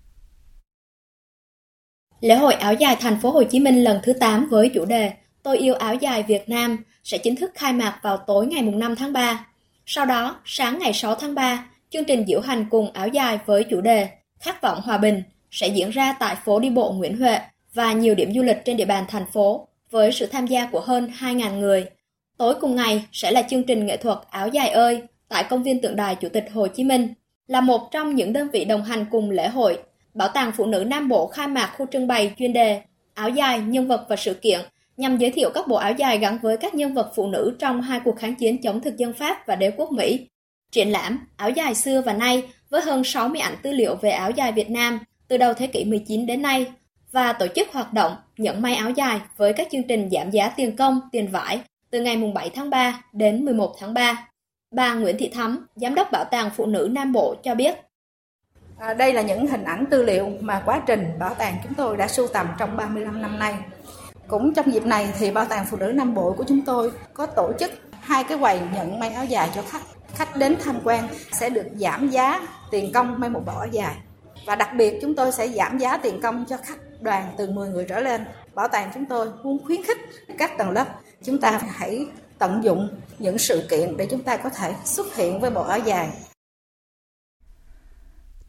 Lễ 2.20 2.36
hội 2.36 2.54
áo 2.54 2.74
dài 2.74 2.96
thành 3.00 3.20
phố 3.22 3.32
Hồ 3.32 3.44
Chí 3.44 3.60
Minh 3.60 3.84
lần 3.84 4.00
thứ 4.04 4.14
8 4.14 4.48
với 4.50 4.72
chủ 4.74 4.86
đề 4.86 5.14
Tôi 5.44 5.58
yêu 5.58 5.74
áo 5.74 5.96
dài 5.96 6.24
Việt 6.24 6.50
Nam 6.50 6.78
sẽ 7.04 7.18
chính 7.18 7.36
thức 7.36 7.52
khai 7.56 7.74
mạc 7.74 8.00
vào 8.02 8.18
tối 8.18 8.48
ngày 8.48 8.62
5 8.62 8.96
tháng 8.96 9.14
3. 9.14 9.46
Sau 9.86 10.06
đó, 10.06 10.36
sáng 10.46 10.80
ngày 10.80 10.94
6 10.94 11.16
tháng 11.16 11.36
3, 11.36 11.66
Chương 11.90 12.06
trình 12.06 12.26
diễu 12.28 12.40
hành 12.40 12.66
cùng 12.70 12.92
áo 12.92 13.08
dài 13.08 13.40
với 13.46 13.64
chủ 13.64 13.82
đề 13.82 14.08
Khát 14.40 14.62
vọng 14.62 14.82
hòa 14.84 14.98
bình 14.98 15.24
sẽ 15.52 15.68
diễn 15.68 15.90
ra 15.90 16.14
tại 16.20 16.36
phố 16.46 16.60
đi 16.60 16.70
bộ 16.70 16.92
Nguyễn 16.92 17.18
Huệ 17.18 17.40
và 17.74 17.94
nhiều 17.94 18.16
điểm 18.16 18.34
du 18.34 18.44
lịch 18.44 18.58
trên 18.66 18.78
địa 18.78 18.86
bàn 18.86 19.06
thành 19.08 19.26
phố 19.34 19.68
với 19.92 20.12
sự 20.12 20.26
tham 20.26 20.48
gia 20.48 20.66
của 20.66 20.80
hơn 20.80 21.12
2.000 21.20 21.60
người. 21.60 21.86
Tối 22.38 22.56
cùng 22.62 22.76
ngày 22.76 23.06
sẽ 23.12 23.32
là 23.32 23.42
chương 23.42 23.64
trình 23.64 23.86
nghệ 23.86 23.98
thuật 23.98 24.18
Áo 24.30 24.48
dài 24.48 24.70
ơi 24.70 25.02
tại 25.30 25.44
công 25.50 25.64
viên 25.64 25.82
tượng 25.82 25.96
đài 25.96 26.16
Chủ 26.16 26.30
tịch 26.30 26.46
Hồ 26.54 26.68
Chí 26.68 26.84
Minh. 26.84 27.14
Là 27.48 27.62
một 27.62 27.92
trong 27.92 28.16
những 28.16 28.34
đơn 28.34 28.50
vị 28.50 28.66
đồng 28.66 28.84
hành 28.84 29.06
cùng 29.12 29.30
lễ 29.30 29.48
hội, 29.48 29.80
Bảo 30.14 30.28
tàng 30.28 30.52
Phụ 30.58 30.66
nữ 30.66 30.84
Nam 30.84 31.10
Bộ 31.10 31.28
khai 31.28 31.48
mạc 31.48 31.74
khu 31.78 31.86
trưng 31.92 32.08
bày 32.08 32.34
chuyên 32.38 32.54
đề 32.54 32.82
Áo 33.14 33.30
dài, 33.30 33.60
nhân 33.60 33.88
vật 33.88 34.06
và 34.10 34.16
sự 34.16 34.34
kiện 34.34 34.60
nhằm 34.98 35.18
giới 35.18 35.32
thiệu 35.32 35.50
các 35.54 35.68
bộ 35.68 35.76
áo 35.76 35.92
dài 35.98 36.18
gắn 36.18 36.40
với 36.42 36.58
các 36.58 36.76
nhân 36.76 36.94
vật 36.94 37.12
phụ 37.16 37.28
nữ 37.28 37.56
trong 37.60 37.82
hai 37.82 38.00
cuộc 38.06 38.18
kháng 38.18 38.36
chiến 38.36 38.62
chống 38.62 38.82
thực 38.82 38.98
dân 38.98 39.14
Pháp 39.14 39.48
và 39.48 39.56
đế 39.56 39.72
quốc 39.72 39.92
Mỹ. 39.92 40.28
Triển 40.72 40.92
lãm 40.92 41.28
áo 41.38 41.50
dài 41.50 41.76
xưa 41.76 42.02
và 42.02 42.14
nay 42.14 42.44
với 42.70 42.82
hơn 42.82 43.04
60 43.04 43.42
ảnh 43.42 43.56
tư 43.62 43.72
liệu 43.72 43.96
về 43.96 44.10
áo 44.10 44.32
dài 44.32 44.52
Việt 44.52 44.70
Nam 44.70 45.00
từ 45.28 45.38
đầu 45.38 45.54
thế 45.54 45.68
kỷ 45.68 45.86
19 45.86 46.26
đến 46.26 46.42
nay 46.42 46.66
và 47.12 47.34
tổ 47.34 47.48
chức 47.56 47.68
hoạt 47.72 47.94
động 47.94 48.16
nhận 48.38 48.62
may 48.62 48.76
áo 48.76 48.90
dài 48.90 49.20
với 49.38 49.54
các 49.54 49.68
chương 49.72 49.88
trình 49.88 50.10
giảm 50.12 50.32
giá 50.32 50.50
tiền 50.50 50.76
công, 50.76 51.02
tiền 51.12 51.28
vải 51.32 51.62
từ 51.92 52.02
ngày 52.02 52.32
7 52.36 52.50
tháng 52.50 52.70
3 52.70 53.02
đến 53.14 53.46
11 53.46 53.76
tháng 53.80 53.94
3. 53.94 54.28
Bà 54.72 54.94
Nguyễn 54.94 55.18
Thị 55.18 55.30
Thắm, 55.34 55.68
Giám 55.76 55.96
đốc 55.96 56.12
Bảo 56.12 56.26
tàng 56.32 56.50
Phụ 56.56 56.66
nữ 56.66 56.90
Nam 56.92 57.14
Bộ 57.14 57.36
cho 57.44 57.56
biết. 57.56 57.76
À, 58.78 58.94
đây 58.94 59.14
là 59.14 59.22
những 59.22 59.48
hình 59.48 59.64
ảnh 59.64 59.86
tư 59.92 60.04
liệu 60.04 60.30
mà 60.40 60.62
quá 60.66 60.82
trình 60.88 61.08
bảo 61.20 61.34
tàng 61.34 61.56
chúng 61.64 61.74
tôi 61.74 61.98
đã 61.98 62.08
sưu 62.08 62.28
tầm 62.28 62.48
trong 62.60 62.78
35 62.78 63.22
năm 63.22 63.40
nay. 63.40 63.56
Cũng 64.28 64.54
trong 64.54 64.74
dịp 64.74 64.86
này 64.86 65.14
thì 65.20 65.32
Bảo 65.32 65.46
tàng 65.46 65.66
Phụ 65.70 65.78
nữ 65.78 65.92
Nam 65.96 66.14
Bộ 66.14 66.34
của 66.38 66.44
chúng 66.48 66.62
tôi 66.66 66.92
có 67.14 67.26
tổ 67.26 67.52
chức 67.60 67.72
hai 68.02 68.24
cái 68.24 68.38
quầy 68.38 68.60
nhận 68.74 69.00
may 69.00 69.10
áo 69.10 69.26
dài 69.26 69.50
cho 69.56 69.62
khách 69.62 69.82
khách 70.16 70.36
đến 70.36 70.56
tham 70.64 70.80
quan 70.84 71.08
sẽ 71.32 71.50
được 71.50 71.66
giảm 71.76 72.10
giá 72.10 72.48
tiền 72.72 72.92
công 72.94 73.20
may 73.20 73.30
một 73.30 73.42
bộ 73.46 73.54
áo 73.58 73.68
dài 73.72 73.96
và 74.46 74.56
đặc 74.56 74.70
biệt 74.78 75.00
chúng 75.02 75.16
tôi 75.16 75.32
sẽ 75.32 75.48
giảm 75.48 75.78
giá 75.78 75.98
tiền 75.98 76.22
công 76.22 76.46
cho 76.50 76.58
khách 76.58 77.02
đoàn 77.02 77.34
từ 77.38 77.50
10 77.52 77.70
người 77.70 77.86
trở 77.90 78.00
lên. 78.00 78.26
Bảo 78.56 78.68
tàng 78.68 78.92
chúng 78.94 79.06
tôi 79.06 79.32
muốn 79.44 79.66
khuyến 79.66 79.84
khích 79.84 79.98
các 80.38 80.58
tầng 80.58 80.72
lớp 80.72 80.86
chúng 81.24 81.42
ta 81.42 81.60
hãy 81.70 82.06
tận 82.38 82.64
dụng 82.64 82.90
những 83.20 83.38
sự 83.38 83.68
kiện 83.70 83.98
để 83.98 84.08
chúng 84.12 84.24
ta 84.24 84.38
có 84.38 84.50
thể 84.50 84.76
xuất 84.86 85.16
hiện 85.16 85.40
với 85.40 85.52
bộ 85.52 85.62
áo 85.62 85.80
dài. 85.80 86.10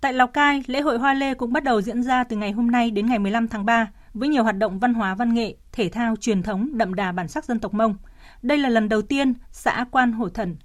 Tại 0.01 0.13
Lào 0.13 0.27
Cai, 0.27 0.63
lễ 0.67 0.81
hội 0.81 0.99
Hoa 0.99 1.15
Lê 1.15 1.35
cũng 1.35 1.53
bắt 1.53 1.65
đầu 1.65 1.83
diễn 1.83 2.03
ra 2.03 2.25
từ 2.25 2.37
ngày 2.37 2.53
hôm 2.53 2.71
nay 2.71 2.91
đến 2.91 3.07
ngày 3.07 3.19
15 3.19 3.49
tháng 3.49 3.65
3 3.65 3.91
với 4.15 4.29
nhiều 4.29 4.43
hoạt 4.43 4.57
động 4.57 4.79
văn 4.79 4.95
hóa 4.95 5.15
văn 5.15 5.35
nghệ, 5.35 5.55
thể 5.73 5.89
thao 5.89 6.17
truyền 6.17 6.43
thống 6.43 6.71
đậm 6.73 6.95
đà 6.95 7.13
bản 7.13 7.29
sắc 7.29 7.45
dân 7.45 7.61
tộc 7.61 7.75
Mông. 7.75 7.97
Đây 8.43 8.59
là 8.59 8.69
lần 8.69 8.89
đầu 8.89 9.03
tiên 9.03 9.35
xã 9.53 9.87
Quan 9.91 10.13
Hổ 10.13 10.29
Thần, 10.29 10.57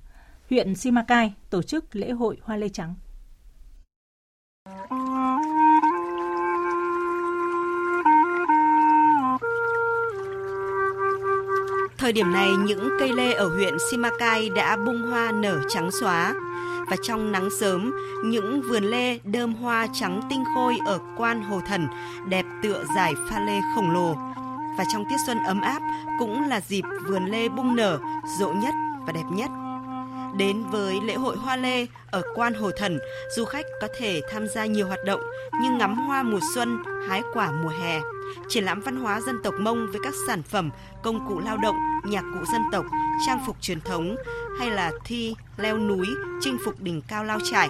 huyện 0.53 0.75
Simacai 0.75 1.33
tổ 1.50 1.62
chức 1.62 1.95
lễ 1.95 2.12
hội 2.12 2.38
hoa 2.41 2.57
lê 2.57 2.69
trắng. 2.69 2.95
Thời 11.98 12.12
điểm 12.13 12.31
này, 12.31 12.50
những 12.65 12.89
cây 13.00 13.13
lê 13.13 13.33
ở 13.33 13.55
huyện 13.55 13.74
Simacai 13.91 14.50
đã 14.50 14.77
bung 14.86 15.01
hoa 15.12 15.31
nở 15.31 15.60
trắng 15.69 15.89
xóa. 16.01 16.33
Và 16.89 16.95
trong 17.03 17.31
nắng 17.31 17.50
sớm, 17.60 17.93
những 18.25 18.62
vườn 18.62 18.83
lê 18.83 19.19
đơm 19.24 19.53
hoa 19.53 19.88
trắng 19.93 20.22
tinh 20.29 20.43
khôi 20.55 20.75
ở 20.86 21.00
quan 21.17 21.43
Hồ 21.43 21.62
Thần 21.67 21.88
đẹp 22.29 22.45
tựa 22.63 22.83
giải 22.95 23.13
pha 23.29 23.39
lê 23.39 23.60
khổng 23.75 23.91
lồ. 23.91 24.15
Và 24.77 24.83
trong 24.93 25.03
tiết 25.10 25.17
xuân 25.27 25.38
ấm 25.48 25.62
áp 25.62 25.81
cũng 26.19 26.50
là 26.50 26.62
dịp 26.67 26.83
vườn 27.07 27.25
lê 27.25 27.50
bung 27.50 27.75
nở, 27.75 28.00
rộ 28.39 28.53
nhất 28.53 28.74
và 29.07 29.13
đẹp 29.13 29.25
nhất. 29.31 29.50
Đến 30.38 30.63
với 30.72 31.00
lễ 31.02 31.13
hội 31.13 31.36
hoa 31.38 31.56
lê 31.56 31.88
ở 32.12 32.22
Quan 32.36 32.54
Hồ 32.54 32.72
Thần, 32.78 33.00
du 33.36 33.46
khách 33.46 33.66
có 33.82 33.88
thể 33.98 34.22
tham 34.32 34.48
gia 34.48 34.66
nhiều 34.66 34.88
hoạt 34.88 35.00
động 35.06 35.22
như 35.62 35.72
ngắm 35.72 35.96
hoa 35.96 36.24
mùa 36.24 36.40
xuân, 36.56 36.78
hái 37.08 37.22
quả 37.34 37.52
mùa 37.52 37.70
hè, 37.70 38.00
triển 38.50 38.63
lãm 38.63 38.82
văn 38.82 38.96
hóa 38.96 39.22
dân 39.22 39.40
tộc 39.44 39.54
Mông 39.60 39.88
với 39.92 40.02
các 40.04 40.13
sản 40.28 40.44
phẩm, 40.44 40.70
công 41.04 41.28
cụ 41.28 41.40
lao 41.40 41.58
động, 41.58 41.75
nhạc 42.06 42.22
cụ 42.22 42.46
dân 42.54 42.62
tộc, 42.72 42.86
trang 43.28 43.40
phục 43.46 43.56
truyền 43.62 43.82
thống 43.82 44.16
hay 44.60 44.72
là 44.72 44.92
thi, 45.06 45.36
leo 45.58 45.78
núi, 45.78 46.08
chinh 46.42 46.58
phục 46.66 46.82
đỉnh 46.82 47.02
cao 47.08 47.24
lao 47.24 47.40
trải. 47.52 47.70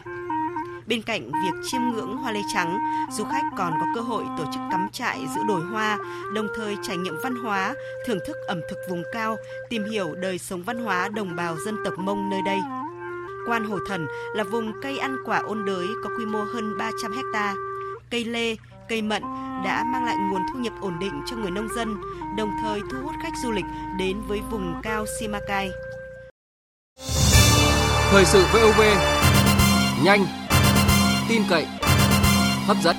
Bên 0.87 1.01
cạnh 1.01 1.31
việc 1.31 1.53
chiêm 1.71 1.81
ngưỡng 1.81 2.17
hoa 2.17 2.31
lê 2.31 2.41
trắng, 2.53 2.77
du 3.11 3.23
khách 3.23 3.43
còn 3.57 3.73
có 3.79 3.85
cơ 3.95 4.01
hội 4.01 4.23
tổ 4.37 4.43
chức 4.53 4.61
cắm 4.71 4.87
trại 4.91 5.27
giữa 5.35 5.41
đồi 5.47 5.61
hoa, 5.61 5.97
đồng 6.33 6.47
thời 6.57 6.77
trải 6.83 6.97
nghiệm 6.97 7.15
văn 7.23 7.35
hóa, 7.35 7.73
thưởng 8.07 8.19
thức 8.27 8.37
ẩm 8.47 8.61
thực 8.69 8.77
vùng 8.89 9.03
cao, 9.13 9.37
tìm 9.69 9.85
hiểu 9.91 10.15
đời 10.15 10.37
sống 10.37 10.63
văn 10.63 10.85
hóa 10.85 11.09
đồng 11.09 11.35
bào 11.35 11.57
dân 11.65 11.77
tộc 11.85 11.93
Mông 11.97 12.29
nơi 12.29 12.41
đây. 12.45 12.59
Quan 13.47 13.65
Hồ 13.65 13.77
Thần 13.87 14.07
là 14.35 14.43
vùng 14.43 14.73
cây 14.81 14.97
ăn 14.97 15.17
quả 15.25 15.39
ôn 15.39 15.65
đới 15.65 15.87
có 16.03 16.09
quy 16.17 16.25
mô 16.25 16.43
hơn 16.43 16.77
300 16.77 17.11
hecta. 17.15 17.53
Cây 18.09 18.25
lê, 18.25 18.55
cây 18.89 19.01
mận 19.01 19.21
đã 19.65 19.83
mang 19.83 20.05
lại 20.05 20.15
nguồn 20.17 20.41
thu 20.53 20.59
nhập 20.59 20.73
ổn 20.81 20.99
định 20.99 21.21
cho 21.25 21.35
người 21.35 21.51
nông 21.51 21.67
dân, 21.75 21.95
đồng 22.37 22.51
thời 22.61 22.81
thu 22.91 22.97
hút 23.03 23.13
khách 23.23 23.33
du 23.43 23.51
lịch 23.51 23.65
đến 23.99 24.21
với 24.27 24.41
vùng 24.51 24.81
cao 24.83 25.05
Simacai. 25.19 25.71
Thời 28.11 28.25
sự 28.25 28.45
VOV, 28.53 28.81
nhanh, 30.03 30.25
tin 31.29 31.41
cậy, 31.49 31.65
hấp 32.67 32.77
dẫn. 32.83 32.95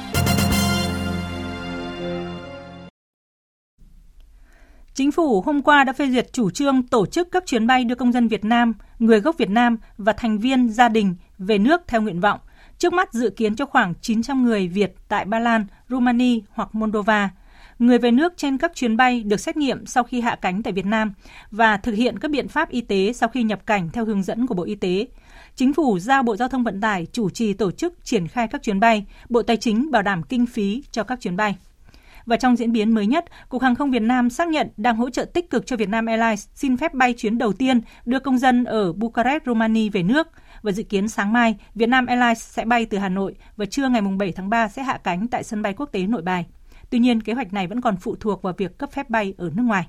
Chính 4.94 5.12
phủ 5.12 5.40
hôm 5.40 5.62
qua 5.62 5.84
đã 5.84 5.92
phê 5.92 6.06
duyệt 6.10 6.32
chủ 6.32 6.50
trương 6.50 6.82
tổ 6.82 7.06
chức 7.06 7.28
các 7.32 7.46
chuyến 7.46 7.66
bay 7.66 7.84
đưa 7.84 7.94
công 7.94 8.12
dân 8.12 8.28
Việt 8.28 8.44
Nam, 8.44 8.72
người 8.98 9.20
gốc 9.20 9.38
Việt 9.38 9.50
Nam 9.50 9.78
và 9.98 10.12
thành 10.12 10.38
viên 10.38 10.68
gia 10.68 10.88
đình 10.88 11.14
về 11.38 11.58
nước 11.58 11.82
theo 11.86 12.02
nguyện 12.02 12.20
vọng. 12.20 12.40
Trước 12.78 12.92
mắt 12.92 13.12
dự 13.12 13.30
kiến 13.30 13.56
cho 13.56 13.66
khoảng 13.66 13.94
900 14.00 14.44
người 14.44 14.68
Việt 14.68 14.94
tại 15.08 15.24
Ba 15.24 15.38
Lan, 15.38 15.66
Romania 15.88 16.38
hoặc 16.50 16.74
Moldova. 16.74 17.30
Người 17.78 17.98
về 17.98 18.10
nước 18.10 18.32
trên 18.36 18.58
các 18.58 18.74
chuyến 18.74 18.96
bay 18.96 19.22
được 19.22 19.40
xét 19.40 19.56
nghiệm 19.56 19.86
sau 19.86 20.04
khi 20.04 20.20
hạ 20.20 20.36
cánh 20.40 20.62
tại 20.62 20.72
Việt 20.72 20.86
Nam 20.86 21.12
và 21.50 21.76
thực 21.76 21.92
hiện 21.92 22.18
các 22.18 22.30
biện 22.30 22.48
pháp 22.48 22.70
y 22.70 22.80
tế 22.80 23.12
sau 23.12 23.28
khi 23.28 23.42
nhập 23.42 23.66
cảnh 23.66 23.90
theo 23.92 24.04
hướng 24.04 24.22
dẫn 24.22 24.46
của 24.46 24.54
Bộ 24.54 24.64
Y 24.64 24.74
tế. 24.74 25.06
Chính 25.56 25.74
phủ 25.74 25.98
giao 25.98 26.22
Bộ 26.22 26.36
Giao 26.36 26.48
thông 26.48 26.64
Vận 26.64 26.80
tải 26.80 27.06
chủ 27.12 27.30
trì 27.30 27.52
tổ 27.52 27.70
chức 27.70 28.04
triển 28.04 28.28
khai 28.28 28.48
các 28.48 28.62
chuyến 28.62 28.80
bay, 28.80 29.06
Bộ 29.28 29.42
Tài 29.42 29.56
chính 29.56 29.90
bảo 29.90 30.02
đảm 30.02 30.22
kinh 30.22 30.46
phí 30.46 30.82
cho 30.90 31.04
các 31.04 31.20
chuyến 31.20 31.36
bay. 31.36 31.56
Và 32.26 32.36
trong 32.36 32.56
diễn 32.56 32.72
biến 32.72 32.94
mới 32.94 33.06
nhất, 33.06 33.24
Cục 33.48 33.62
Hàng 33.62 33.74
không 33.74 33.90
Việt 33.90 34.02
Nam 34.02 34.30
xác 34.30 34.48
nhận 34.48 34.68
đang 34.76 34.96
hỗ 34.96 35.10
trợ 35.10 35.24
tích 35.24 35.50
cực 35.50 35.66
cho 35.66 35.76
Vietnam 35.76 36.06
Airlines 36.06 36.46
xin 36.54 36.76
phép 36.76 36.94
bay 36.94 37.14
chuyến 37.16 37.38
đầu 37.38 37.52
tiên 37.52 37.80
đưa 38.04 38.18
công 38.18 38.38
dân 38.38 38.64
ở 38.64 38.92
Bucharest, 38.92 39.44
Romania 39.46 39.88
về 39.88 40.02
nước. 40.02 40.28
Và 40.62 40.72
dự 40.72 40.82
kiến 40.82 41.08
sáng 41.08 41.32
mai, 41.32 41.56
Vietnam 41.74 42.06
Airlines 42.06 42.38
sẽ 42.38 42.64
bay 42.64 42.86
từ 42.86 42.98
Hà 42.98 43.08
Nội 43.08 43.34
và 43.56 43.66
trưa 43.66 43.88
ngày 43.88 44.02
7 44.18 44.32
tháng 44.32 44.50
3 44.50 44.68
sẽ 44.68 44.82
hạ 44.82 44.98
cánh 45.04 45.28
tại 45.28 45.44
sân 45.44 45.62
bay 45.62 45.72
quốc 45.72 45.86
tế 45.92 46.06
Nội 46.06 46.22
Bài. 46.22 46.46
Tuy 46.90 46.98
nhiên, 46.98 47.20
kế 47.20 47.32
hoạch 47.32 47.52
này 47.52 47.66
vẫn 47.66 47.80
còn 47.80 47.96
phụ 47.96 48.16
thuộc 48.20 48.42
vào 48.42 48.54
việc 48.56 48.78
cấp 48.78 48.92
phép 48.92 49.10
bay 49.10 49.34
ở 49.38 49.50
nước 49.54 49.62
ngoài. 49.62 49.86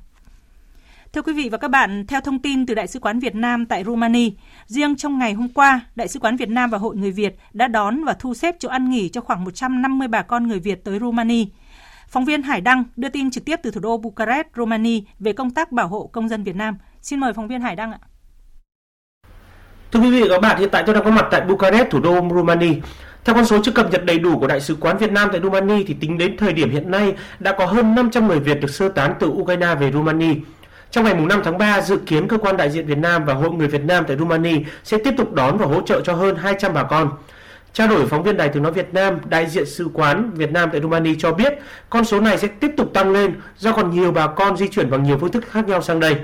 Thưa 1.15 1.21
quý 1.21 1.33
vị 1.33 1.49
và 1.51 1.57
các 1.57 1.67
bạn, 1.67 2.07
theo 2.07 2.21
thông 2.21 2.39
tin 2.39 2.65
từ 2.65 2.73
Đại 2.73 2.87
sứ 2.87 2.99
quán 2.99 3.19
Việt 3.19 3.35
Nam 3.35 3.65
tại 3.65 3.83
Romania, 3.83 4.29
riêng 4.65 4.95
trong 4.95 5.19
ngày 5.19 5.33
hôm 5.33 5.49
qua, 5.49 5.81
Đại 5.95 6.07
sứ 6.07 6.19
quán 6.19 6.37
Việt 6.37 6.49
Nam 6.49 6.69
và 6.69 6.77
Hội 6.77 6.95
Người 6.95 7.11
Việt 7.11 7.35
đã 7.53 7.67
đón 7.67 8.03
và 8.03 8.13
thu 8.13 8.33
xếp 8.33 8.55
chỗ 8.59 8.69
ăn 8.69 8.89
nghỉ 8.89 9.09
cho 9.09 9.21
khoảng 9.21 9.43
150 9.43 10.07
bà 10.07 10.21
con 10.21 10.47
người 10.47 10.59
Việt 10.59 10.83
tới 10.83 10.99
Romania. 10.99 11.45
Phóng 12.07 12.25
viên 12.25 12.41
Hải 12.41 12.61
Đăng 12.61 12.83
đưa 12.95 13.09
tin 13.09 13.31
trực 13.31 13.45
tiếp 13.45 13.59
từ 13.63 13.71
thủ 13.71 13.81
đô 13.81 13.97
Bucharest, 13.97 14.47
Romania 14.55 15.01
về 15.19 15.33
công 15.33 15.51
tác 15.51 15.71
bảo 15.71 15.87
hộ 15.87 16.09
công 16.13 16.29
dân 16.29 16.43
Việt 16.43 16.55
Nam. 16.55 16.77
Xin 17.01 17.19
mời 17.19 17.33
phóng 17.33 17.47
viên 17.47 17.61
Hải 17.61 17.75
Đăng 17.75 17.91
ạ. 17.91 17.99
Thưa 19.91 19.99
quý 19.99 20.11
vị 20.11 20.21
và 20.21 20.35
các 20.35 20.41
bạn, 20.41 20.59
hiện 20.59 20.69
tại 20.71 20.83
tôi 20.85 20.95
đang 20.95 21.03
có 21.03 21.11
mặt 21.11 21.25
tại 21.31 21.41
Bucharest, 21.41 21.89
thủ 21.89 21.99
đô 21.99 22.13
Romania. 22.35 22.73
Theo 23.25 23.35
con 23.35 23.45
số 23.45 23.61
chưa 23.63 23.71
cập 23.71 23.91
nhật 23.91 24.05
đầy 24.05 24.19
đủ 24.19 24.39
của 24.39 24.47
Đại 24.47 24.61
sứ 24.61 24.75
quán 24.75 24.97
Việt 24.97 25.11
Nam 25.11 25.29
tại 25.31 25.41
Romania 25.41 25.83
thì 25.87 25.93
tính 25.93 26.17
đến 26.17 26.37
thời 26.37 26.53
điểm 26.53 26.71
hiện 26.71 26.91
nay 26.91 27.15
đã 27.39 27.55
có 27.57 27.65
hơn 27.65 27.95
500 27.95 28.27
người 28.27 28.39
Việt 28.39 28.61
được 28.61 28.69
sơ 28.69 28.89
tán 28.89 29.13
từ 29.19 29.27
Ukraine 29.27 29.75
về 29.75 29.91
Romania. 29.91 30.33
Trong 30.91 31.03
ngày 31.03 31.13
5 31.13 31.41
tháng 31.43 31.57
3, 31.57 31.81
dự 31.81 31.97
kiến 32.05 32.27
cơ 32.27 32.37
quan 32.37 32.57
đại 32.57 32.69
diện 32.69 32.85
Việt 32.85 32.97
Nam 32.97 33.25
và 33.25 33.33
Hội 33.33 33.51
người 33.51 33.67
Việt 33.67 33.83
Nam 33.83 34.03
tại 34.07 34.17
Romania 34.17 34.59
sẽ 34.83 34.97
tiếp 34.97 35.13
tục 35.17 35.33
đón 35.33 35.57
và 35.57 35.65
hỗ 35.65 35.81
trợ 35.81 36.01
cho 36.01 36.13
hơn 36.13 36.35
200 36.35 36.73
bà 36.73 36.83
con. 36.83 37.09
Trao 37.73 37.87
đổi 37.87 38.05
phóng 38.05 38.23
viên 38.23 38.37
Đài 38.37 38.49
Tiếng 38.49 38.63
Nói 38.63 38.71
Việt 38.71 38.93
Nam, 38.93 39.19
đại 39.29 39.49
diện 39.49 39.65
Sứ 39.65 39.87
quán 39.93 40.31
Việt 40.33 40.51
Nam 40.51 40.69
tại 40.71 40.81
Romania 40.81 41.15
cho 41.19 41.31
biết 41.31 41.53
con 41.89 42.05
số 42.05 42.19
này 42.21 42.37
sẽ 42.37 42.47
tiếp 42.47 42.71
tục 42.77 42.93
tăng 42.93 43.11
lên 43.11 43.35
do 43.57 43.71
còn 43.71 43.91
nhiều 43.91 44.11
bà 44.11 44.27
con 44.27 44.57
di 44.57 44.67
chuyển 44.67 44.89
bằng 44.89 45.03
nhiều 45.03 45.17
phương 45.17 45.31
thức 45.31 45.43
khác 45.51 45.67
nhau 45.67 45.81
sang 45.81 45.99
đây. 45.99 46.15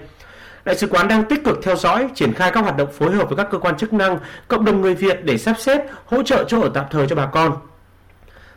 Đại 0.65 0.75
sứ 0.75 0.87
quán 0.87 1.07
đang 1.07 1.23
tích 1.25 1.43
cực 1.43 1.59
theo 1.63 1.75
dõi, 1.75 2.09
triển 2.15 2.33
khai 2.33 2.51
các 2.51 2.59
hoạt 2.59 2.77
động 2.77 2.89
phối 2.91 3.11
hợp 3.11 3.29
với 3.29 3.37
các 3.37 3.47
cơ 3.51 3.57
quan 3.57 3.77
chức 3.77 3.93
năng, 3.93 4.19
cộng 4.47 4.65
đồng 4.65 4.81
người 4.81 4.95
Việt 4.95 5.25
để 5.25 5.37
sắp 5.37 5.55
xếp, 5.59 5.81
hỗ 6.05 6.23
trợ 6.23 6.43
chỗ 6.47 6.61
ở 6.61 6.71
tạm 6.73 6.85
thời 6.91 7.07
cho 7.07 7.15
bà 7.15 7.25
con. 7.25 7.57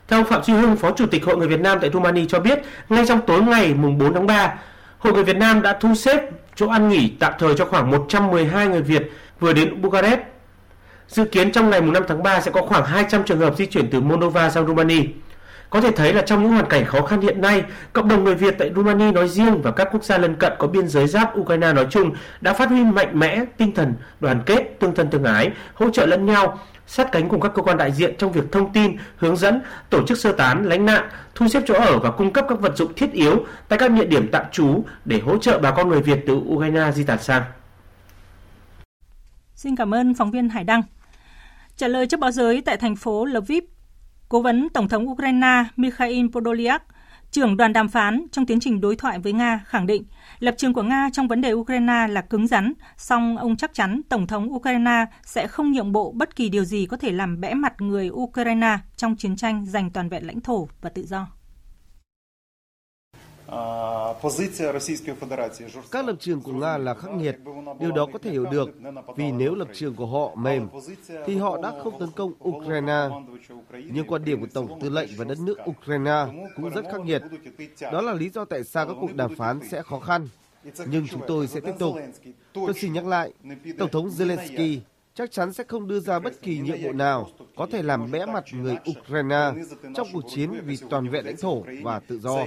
Theo 0.09 0.21
ông 0.21 0.27
Phạm 0.27 0.43
Duy 0.43 0.55
Hưng, 0.55 0.77
Phó 0.77 0.91
Chủ 0.91 1.07
tịch 1.07 1.25
Hội 1.25 1.37
người 1.37 1.49
Việt 1.49 1.61
Nam 1.61 1.79
tại 1.81 1.91
Romania 1.91 2.25
cho 2.29 2.41
biết, 2.41 2.59
ngay 2.89 3.07
trong 3.07 3.21
tối 3.27 3.43
ngày 3.43 3.75
mùng 3.75 3.99
4 3.99 4.15
tháng 4.15 4.27
3, 4.27 4.55
Hội 5.05 5.13
người 5.13 5.25
Việt 5.25 5.37
Nam 5.37 5.63
đã 5.63 5.73
thu 5.81 5.95
xếp 5.95 6.31
chỗ 6.55 6.69
ăn 6.69 6.89
nghỉ 6.89 7.13
tạm 7.19 7.33
thời 7.39 7.55
cho 7.57 7.65
khoảng 7.65 7.91
112 7.91 8.69
người 8.69 8.83
Việt 8.83 9.11
vừa 9.41 9.53
đến 9.53 9.83
Bucharest. 9.83 10.21
Dự 11.09 11.25
kiến 11.25 11.53
trong 11.53 11.71
ngày 11.71 11.81
5 11.81 12.03
tháng 12.09 12.23
3 12.23 12.41
sẽ 12.41 12.51
có 12.51 12.63
khoảng 12.63 12.85
200 12.85 13.25
trường 13.25 13.39
hợp 13.39 13.57
di 13.57 13.67
chuyển 13.67 13.91
từ 13.91 14.01
Moldova 14.01 14.51
sang 14.51 14.67
Romania. 14.67 15.03
Có 15.71 15.81
thể 15.81 15.91
thấy 15.91 16.15
là 16.15 16.23
trong 16.23 16.43
những 16.43 16.53
hoàn 16.53 16.69
cảnh 16.69 16.85
khó 16.85 17.03
khăn 17.03 17.21
hiện 17.21 17.41
nay, 17.41 17.63
cộng 17.93 18.09
đồng 18.09 18.25
người 18.25 18.35
Việt 18.35 18.55
tại 18.59 18.71
Romania 18.77 19.13
nói 19.13 19.29
riêng 19.29 19.63
và 19.63 19.71
các 19.71 19.89
quốc 19.93 20.05
gia 20.05 20.19
lân 20.19 20.35
cận 20.35 20.53
có 20.59 20.67
biên 20.67 20.89
giới 20.89 21.07
giáp 21.07 21.39
Ukraine 21.39 21.73
nói 21.73 21.87
chung 21.91 22.11
đã 22.41 22.53
phát 22.53 22.69
huy 22.69 22.85
mạnh 22.85 23.19
mẽ 23.19 23.45
tinh 23.57 23.75
thần 23.75 23.95
đoàn 24.21 24.43
kết, 24.47 24.81
tương 24.81 24.95
thân 24.95 25.11
tương 25.11 25.25
ái, 25.25 25.51
hỗ 25.75 25.91
trợ 25.91 26.07
lẫn 26.07 26.27
nhau, 26.27 26.59
sát 26.87 27.13
cánh 27.13 27.29
cùng 27.29 27.41
các 27.41 27.53
cơ 27.55 27.63
quan 27.63 27.77
đại 27.77 27.93
diện 27.93 28.15
trong 28.19 28.33
việc 28.33 28.53
thông 28.53 28.73
tin, 28.73 28.97
hướng 29.17 29.37
dẫn, 29.37 29.61
tổ 29.91 30.07
chức 30.07 30.19
sơ 30.19 30.33
tán, 30.33 30.65
lánh 30.65 30.87
nạn, 30.87 31.09
thu 31.35 31.49
xếp 31.49 31.63
chỗ 31.67 31.75
ở 31.75 31.99
và 31.99 32.11
cung 32.11 32.33
cấp 32.33 32.45
các 32.49 32.61
vật 32.61 32.77
dụng 32.77 32.95
thiết 32.95 33.13
yếu 33.13 33.45
tại 33.69 33.79
các 33.79 33.91
địa 33.91 34.05
điểm 34.05 34.29
tạm 34.33 34.45
trú 34.53 34.85
để 35.05 35.21
hỗ 35.21 35.39
trợ 35.39 35.59
bà 35.59 35.71
con 35.71 35.89
người 35.89 36.03
Việt 36.03 36.21
từ 36.27 36.35
Ukraine 36.35 36.93
di 36.93 37.05
tản 37.05 37.19
sang. 37.23 37.43
Xin 39.55 39.77
cảm 39.77 39.95
ơn 39.95 40.15
phóng 40.15 40.31
viên 40.31 40.49
Hải 40.49 40.65
Đăng. 40.65 40.83
Trả 41.77 41.89
lời 41.89 42.07
trước 42.07 42.21
báo 42.21 42.31
giới 42.31 42.61
tại 42.61 42.77
thành 42.77 42.97
phố 42.97 43.25
Lviv, 43.25 43.65
Cố 44.29 44.43
vấn 44.43 44.69
Tổng 44.69 44.89
thống 44.89 45.09
Ukraine 45.09 45.65
Mikhail 45.77 46.27
Podolyak, 46.33 46.83
trưởng 47.35 47.57
đoàn 47.57 47.73
đàm 47.73 47.89
phán 47.89 48.27
trong 48.33 48.47
tiến 48.47 48.61
trình 48.61 48.81
đối 48.81 48.97
thoại 48.97 49.19
với 49.19 49.33
Nga 49.33 49.61
khẳng 49.67 49.87
định 49.87 50.05
lập 50.39 50.55
trường 50.59 50.75
của 50.75 50.83
Nga 50.83 51.09
trong 51.13 51.29
vấn 51.29 51.41
đề 51.41 51.53
Ukraine 51.53 52.07
là 52.09 52.21
cứng 52.21 52.47
rắn, 52.47 52.73
song 52.97 53.37
ông 53.37 53.57
chắc 53.57 53.75
chắn 53.75 54.01
Tổng 54.09 54.27
thống 54.27 54.55
Ukraine 54.55 55.05
sẽ 55.23 55.47
không 55.47 55.73
nhượng 55.73 55.93
bộ 55.93 56.13
bất 56.13 56.37
kỳ 56.37 56.49
điều 56.49 56.65
gì 56.65 56.87
có 56.87 56.97
thể 56.97 57.13
làm 57.13 57.41
bẽ 57.41 57.55
mặt 57.55 57.81
người 57.81 58.11
Ukraine 58.11 58.79
trong 58.97 59.17
chiến 59.17 59.37
tranh 59.37 59.67
giành 59.67 59.91
toàn 59.91 60.09
vẹn 60.09 60.27
lãnh 60.27 60.41
thổ 60.41 60.69
và 60.81 60.91
tự 60.91 61.07
do. 61.07 61.27
Các 65.91 66.07
lập 66.07 66.17
trường 66.21 66.41
của 66.41 66.53
Nga 66.53 66.79
là 66.79 66.95
khắc 66.95 67.11
nghiệt, 67.11 67.37
điều 67.81 67.93
đó 67.93 68.07
có 68.13 68.19
thể 68.19 68.31
hiểu 68.31 68.45
được, 68.45 68.71
vì 69.17 69.33
nếu 69.33 69.55
lập 69.55 69.69
trường 69.75 69.95
của 69.95 70.07
họ 70.07 70.35
mềm, 70.35 70.69
thì 71.27 71.37
họ 71.37 71.63
đã 71.63 71.73
không 71.85 71.99
tấn 72.01 72.11
công 72.17 72.33
Ukraine. 72.49 73.09
Nhưng 73.93 74.07
quan 74.07 74.25
điểm 74.25 74.41
của 74.41 74.47
Tổng 74.55 74.81
tư 74.81 74.89
lệnh 74.89 75.09
và 75.17 75.25
đất 75.25 75.39
nước 75.39 75.59
Ukraine 75.71 76.27
cũng 76.57 76.71
rất 76.71 76.85
khắc 76.93 77.01
nghiệt. 77.01 77.23
Đó 77.93 78.01
là 78.01 78.13
lý 78.13 78.29
do 78.29 78.45
tại 78.45 78.65
sao 78.65 78.87
các 78.87 78.97
cuộc 79.01 79.15
đàm 79.15 79.37
phán 79.37 79.61
sẽ 79.71 79.83
khó 79.83 80.01
khăn. 80.01 80.29
Nhưng 80.87 81.09
chúng 81.09 81.21
tôi 81.27 81.47
sẽ 81.47 81.61
tiếp 81.61 81.75
tục. 81.79 81.97
Tôi 82.53 82.75
xin 82.75 82.93
nhắc 82.93 83.07
lại, 83.07 83.33
Tổng 83.79 83.91
thống 83.91 84.09
Zelensky 84.09 84.79
chắc 85.15 85.33
chắn 85.33 85.53
sẽ 85.53 85.65
không 85.69 85.89
đưa 85.89 86.01
ra 86.01 86.19
bất 86.19 86.43
kỳ 86.43 86.59
nhiệm 86.59 86.83
vụ 86.83 86.93
nào 86.93 87.31
có 87.57 87.67
thể 87.73 87.83
làm 87.83 88.11
bẽ 88.11 88.27
mặt 88.27 88.45
người 88.53 88.77
Ukraine 88.91 89.53
trong 89.95 90.09
cuộc 90.13 90.23
chiến 90.35 90.51
vì 90.67 90.77
toàn 90.91 91.09
vẹn 91.09 91.25
lãnh 91.25 91.37
thổ 91.37 91.65
và 91.83 92.01
tự 92.01 92.19
do. 92.19 92.47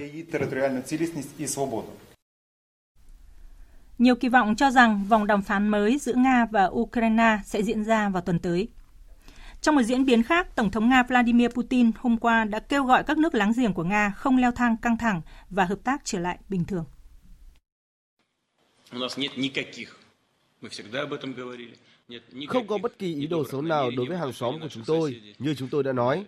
Nhiều 3.97 4.15
kỳ 4.15 4.29
vọng 4.29 4.55
cho 4.55 4.71
rằng 4.71 5.05
vòng 5.09 5.27
đàm 5.27 5.41
phán 5.41 5.67
mới 5.67 5.97
giữa 5.97 6.13
Nga 6.13 6.45
và 6.51 6.65
Ukraine 6.65 7.39
sẽ 7.45 7.63
diễn 7.63 7.83
ra 7.85 8.09
vào 8.09 8.21
tuần 8.21 8.39
tới. 8.39 8.67
Trong 9.61 9.75
một 9.75 9.81
diễn 9.81 10.05
biến 10.05 10.23
khác, 10.23 10.55
Tổng 10.55 10.71
thống 10.71 10.89
Nga 10.89 11.03
Vladimir 11.03 11.49
Putin 11.49 11.91
hôm 11.97 12.17
qua 12.17 12.43
đã 12.43 12.59
kêu 12.59 12.83
gọi 12.83 13.03
các 13.03 13.17
nước 13.17 13.35
láng 13.35 13.53
giềng 13.57 13.73
của 13.73 13.83
Nga 13.83 14.09
không 14.09 14.37
leo 14.37 14.51
thang 14.51 14.77
căng 14.77 14.97
thẳng 14.97 15.21
và 15.49 15.65
hợp 15.65 15.79
tác 15.83 16.01
trở 16.03 16.19
lại 16.19 16.37
bình 16.49 16.65
thường. 16.65 16.85
Không 22.47 22.67
có 22.67 22.77
bất 22.77 22.99
kỳ 22.99 23.15
ý 23.15 23.27
đồ 23.27 23.45
xấu 23.51 23.61
nào 23.61 23.91
đối 23.97 24.05
với 24.05 24.17
hàng 24.17 24.33
xóm 24.33 24.59
của 24.61 24.67
chúng 24.67 24.83
tôi, 24.87 25.21
như 25.39 25.55
chúng 25.55 25.69
tôi 25.69 25.83
đã 25.83 25.93
nói. 25.93 26.25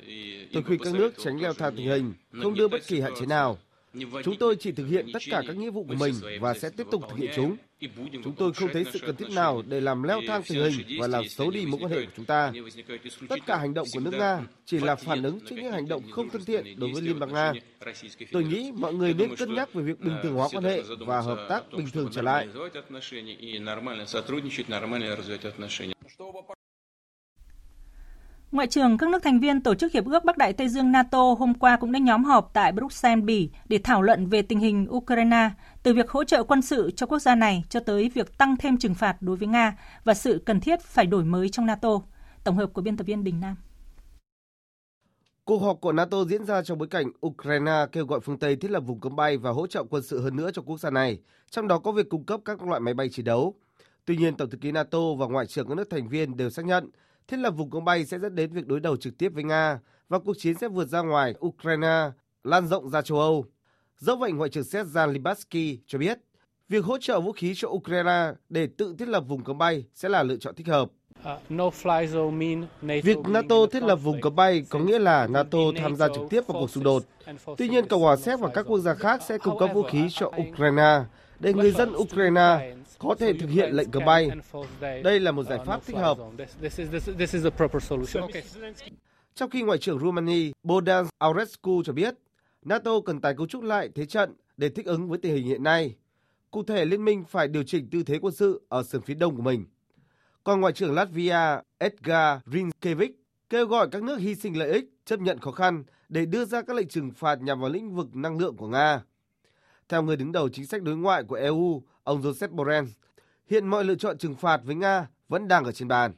Tôi 0.53 0.63
khuyên 0.63 0.79
các 0.83 0.93
nước 0.93 1.13
tránh 1.23 1.41
leo 1.41 1.53
thang 1.53 1.75
tình 1.75 1.87
hình, 1.87 2.13
không 2.41 2.55
đưa 2.55 2.67
bất 2.67 2.87
kỳ 2.87 2.99
hạn 2.99 3.13
chế 3.19 3.25
nào. 3.25 3.57
Chúng 4.23 4.35
tôi 4.39 4.55
chỉ 4.55 4.71
thực 4.71 4.85
hiện 4.85 5.07
tất 5.13 5.21
cả 5.29 5.41
các 5.47 5.57
nghĩa 5.57 5.69
vụ 5.69 5.83
của 5.83 5.95
mình 5.95 6.13
và 6.41 6.53
sẽ 6.53 6.69
tiếp 6.69 6.87
tục 6.91 7.03
thực 7.09 7.17
hiện 7.17 7.31
chúng. 7.35 7.57
Chúng 8.23 8.35
tôi 8.37 8.53
không 8.53 8.69
thấy 8.73 8.85
sự 8.93 8.99
cần 9.05 9.15
thiết 9.15 9.29
nào 9.35 9.63
để 9.67 9.81
làm 9.81 10.03
leo 10.03 10.21
thang 10.27 10.41
tình 10.47 10.63
hình 10.63 10.99
và 10.99 11.07
làm 11.07 11.27
xấu 11.29 11.51
đi 11.51 11.65
mối 11.65 11.79
quan 11.83 11.91
hệ 11.91 12.05
của 12.05 12.11
chúng 12.15 12.25
ta. 12.25 12.51
Tất 13.29 13.39
cả 13.45 13.57
hành 13.57 13.73
động 13.73 13.87
của 13.93 13.99
nước 13.99 14.13
Nga 14.13 14.41
chỉ 14.65 14.79
là 14.79 14.95
phản 14.95 15.23
ứng 15.23 15.39
trước 15.39 15.55
những 15.55 15.71
hành 15.71 15.87
động 15.87 16.03
không 16.11 16.29
thân 16.29 16.45
thiện 16.45 16.79
đối 16.79 16.89
với 16.93 17.01
Liên 17.01 17.19
bang 17.19 17.33
Nga. 17.33 17.53
Tôi 18.31 18.43
nghĩ 18.43 18.71
mọi 18.75 18.93
người 18.93 19.13
nên 19.13 19.35
cân 19.35 19.53
nhắc 19.53 19.73
về 19.73 19.83
việc 19.83 19.99
bình 19.99 20.15
thường 20.23 20.33
hóa 20.33 20.47
quan 20.51 20.63
hệ 20.63 20.81
và 20.99 21.21
hợp 21.21 21.45
tác 21.49 21.63
bình 21.71 21.87
thường 21.93 22.09
trở 22.11 22.21
lại. 22.21 22.47
Ngoại 28.51 28.67
trưởng 28.67 28.97
các 28.97 29.09
nước 29.09 29.23
thành 29.23 29.39
viên 29.39 29.61
Tổ 29.61 29.75
chức 29.75 29.91
Hiệp 29.91 30.05
ước 30.05 30.25
Bắc 30.25 30.37
Đại 30.37 30.53
Tây 30.53 30.69
Dương 30.69 30.91
NATO 30.91 31.33
hôm 31.39 31.53
qua 31.53 31.77
cũng 31.77 31.91
đã 31.91 31.99
nhóm 31.99 32.23
họp 32.23 32.51
tại 32.53 32.71
Bruxelles, 32.71 33.25
Bỉ 33.25 33.49
để 33.65 33.79
thảo 33.83 34.01
luận 34.01 34.27
về 34.27 34.41
tình 34.41 34.59
hình 34.59 34.87
Ukraine, 34.89 35.49
từ 35.83 35.93
việc 35.93 36.09
hỗ 36.09 36.23
trợ 36.23 36.43
quân 36.43 36.61
sự 36.61 36.91
cho 36.95 37.05
quốc 37.05 37.19
gia 37.19 37.35
này 37.35 37.63
cho 37.69 37.79
tới 37.79 38.11
việc 38.13 38.37
tăng 38.37 38.55
thêm 38.57 38.77
trừng 38.77 38.95
phạt 38.95 39.21
đối 39.21 39.35
với 39.35 39.47
Nga 39.47 39.77
và 40.03 40.13
sự 40.13 40.43
cần 40.45 40.59
thiết 40.59 40.81
phải 40.81 41.05
đổi 41.05 41.23
mới 41.25 41.49
trong 41.49 41.65
NATO. 41.65 41.89
Tổng 42.43 42.55
hợp 42.55 42.73
của 42.73 42.81
biên 42.81 42.97
tập 42.97 43.03
viên 43.03 43.23
Đình 43.23 43.39
Nam. 43.39 43.55
Cuộc 45.45 45.61
họp 45.61 45.81
của 45.81 45.91
NATO 45.91 46.25
diễn 46.25 46.45
ra 46.45 46.63
trong 46.63 46.77
bối 46.77 46.87
cảnh 46.87 47.11
Ukraine 47.25 47.85
kêu 47.91 48.05
gọi 48.05 48.19
phương 48.19 48.39
Tây 48.39 48.55
thiết 48.55 48.71
lập 48.71 48.79
vùng 48.79 48.99
cấm 48.99 49.15
bay 49.15 49.37
và 49.37 49.51
hỗ 49.51 49.67
trợ 49.67 49.83
quân 49.89 50.03
sự 50.03 50.21
hơn 50.21 50.35
nữa 50.35 50.49
cho 50.53 50.61
quốc 50.61 50.79
gia 50.79 50.89
này, 50.89 51.19
trong 51.49 51.67
đó 51.67 51.79
có 51.79 51.91
việc 51.91 52.09
cung 52.09 52.25
cấp 52.25 52.39
các 52.45 52.61
loại 52.61 52.79
máy 52.79 52.93
bay 52.93 53.09
chiến 53.09 53.25
đấu. 53.25 53.55
Tuy 54.05 54.17
nhiên, 54.17 54.37
Tổng 54.37 54.49
thư 54.49 54.57
ký 54.57 54.71
NATO 54.71 54.99
và 55.17 55.25
Ngoại 55.25 55.45
trưởng 55.45 55.67
các 55.67 55.75
nước 55.75 55.89
thành 55.89 56.09
viên 56.09 56.37
đều 56.37 56.49
xác 56.49 56.65
nhận 56.65 56.89
thiết 57.29 57.37
lập 57.37 57.51
vùng 57.51 57.69
cấm 57.69 57.85
bay 57.85 58.05
sẽ 58.05 58.19
dẫn 58.19 58.35
đến 58.35 58.51
việc 58.51 58.67
đối 58.67 58.79
đầu 58.79 58.97
trực 58.97 59.17
tiếp 59.17 59.29
với 59.33 59.43
Nga 59.43 59.79
và 60.09 60.19
cuộc 60.19 60.33
chiến 60.37 60.55
sẽ 60.57 60.67
vượt 60.67 60.85
ra 60.87 61.01
ngoài 61.01 61.33
Ukraine, 61.45 62.11
lan 62.43 62.67
rộng 62.67 62.89
ra 62.89 63.01
châu 63.01 63.19
Âu. 63.19 63.45
Dẫu 63.97 64.15
vậy, 64.15 64.31
Ngoại 64.31 64.49
trưởng 64.49 64.63
Séc 64.63 64.85
Jan 64.85 65.11
Libaski 65.11 65.79
cho 65.87 65.99
biết, 65.99 66.19
việc 66.69 66.85
hỗ 66.85 66.97
trợ 66.97 67.19
vũ 67.19 67.31
khí 67.31 67.53
cho 67.55 67.67
Ukraine 67.67 68.31
để 68.49 68.67
tự 68.77 68.95
thiết 68.99 69.07
lập 69.07 69.23
vùng 69.27 69.43
cấm 69.43 69.57
bay 69.57 69.85
sẽ 69.93 70.09
là 70.09 70.23
lựa 70.23 70.37
chọn 70.37 70.55
thích 70.55 70.67
hợp. 70.67 70.89
Việc 72.81 73.17
NATO 73.27 73.55
thiết 73.71 73.83
lập 73.83 73.95
vùng 73.95 74.21
cấm 74.21 74.35
bay 74.35 74.65
có 74.69 74.79
nghĩa 74.79 74.99
là 74.99 75.27
NATO 75.27 75.59
tham 75.77 75.95
gia 75.95 76.07
trực 76.07 76.23
tiếp 76.29 76.47
vào 76.47 76.61
cuộc 76.61 76.69
xung 76.69 76.83
đột. 76.83 77.03
Tuy 77.57 77.69
nhiên, 77.69 77.87
Cộng 77.87 78.01
hòa 78.01 78.15
Séc 78.15 78.39
và 78.39 78.49
các 78.53 78.65
quốc 78.67 78.79
gia 78.79 78.93
khác 78.93 79.21
sẽ 79.27 79.37
cung 79.37 79.59
cấp 79.59 79.69
vũ 79.73 79.83
khí 79.83 80.07
cho 80.11 80.31
Ukraine 80.49 81.01
để 81.39 81.53
người 81.53 81.71
dân 81.71 81.93
Ukraine 81.95 82.75
có 82.99 83.15
thể 83.19 83.33
thực 83.33 83.49
hiện 83.49 83.71
lệnh 83.71 83.91
cấm 83.91 84.05
bay. 84.05 84.29
Đây 85.03 85.19
là 85.19 85.31
một 85.31 85.43
giải 85.43 85.59
pháp 85.65 85.85
thích 85.85 85.95
hợp. 85.95 86.17
Trong 89.35 89.49
khi 89.49 89.61
Ngoại 89.61 89.77
trưởng 89.77 89.99
Romania 89.99 90.51
Bodan 90.63 91.05
Aurescu 91.17 91.83
cho 91.83 91.93
biết, 91.93 92.15
NATO 92.65 92.91
cần 93.05 93.21
tái 93.21 93.33
cấu 93.37 93.47
trúc 93.47 93.63
lại 93.63 93.89
thế 93.95 94.05
trận 94.05 94.33
để 94.57 94.69
thích 94.69 94.85
ứng 94.85 95.09
với 95.09 95.17
tình 95.17 95.35
hình 95.35 95.45
hiện 95.45 95.63
nay. 95.63 95.95
Cụ 96.51 96.63
thể, 96.63 96.85
liên 96.85 97.05
minh 97.05 97.23
phải 97.29 97.47
điều 97.47 97.63
chỉnh 97.63 97.89
tư 97.91 98.03
thế 98.03 98.19
quân 98.21 98.33
sự 98.33 98.61
ở 98.69 98.83
sườn 98.83 99.01
phía 99.01 99.13
đông 99.13 99.35
của 99.35 99.41
mình. 99.41 99.65
Còn 100.43 100.61
Ngoại 100.61 100.73
trưởng 100.73 100.93
Latvia 100.93 101.61
Edgar 101.77 102.39
Rinkevich 102.45 103.11
kêu 103.49 103.65
gọi 103.65 103.87
các 103.91 104.03
nước 104.03 104.19
hy 104.19 104.35
sinh 104.35 104.57
lợi 104.57 104.71
ích, 104.71 104.85
chấp 105.05 105.19
nhận 105.19 105.39
khó 105.39 105.51
khăn 105.51 105.83
để 106.09 106.25
đưa 106.25 106.45
ra 106.45 106.61
các 106.61 106.75
lệnh 106.75 106.87
trừng 106.87 107.11
phạt 107.11 107.41
nhằm 107.41 107.61
vào 107.61 107.69
lĩnh 107.69 107.95
vực 107.95 108.15
năng 108.15 108.37
lượng 108.37 108.57
của 108.57 108.67
Nga. 108.67 109.03
Theo 109.89 110.03
người 110.03 110.15
đứng 110.15 110.31
đầu 110.31 110.49
chính 110.49 110.65
sách 110.65 110.83
đối 110.83 110.97
ngoại 110.97 111.23
của 111.23 111.35
EU, 111.35 111.83
ông 112.09 112.21
Joseph 112.21 112.51
Borrell, 112.51 112.87
hiện 113.49 113.67
mọi 113.67 113.83
lựa 113.83 113.95
chọn 113.95 114.17
trừng 114.17 114.35
phạt 114.35 114.61
với 114.63 114.75
Nga 114.75 115.07
vẫn 115.27 115.47
đang 115.47 115.63
ở 115.63 115.71
trên 115.71 115.87
bàn. 115.87 116.13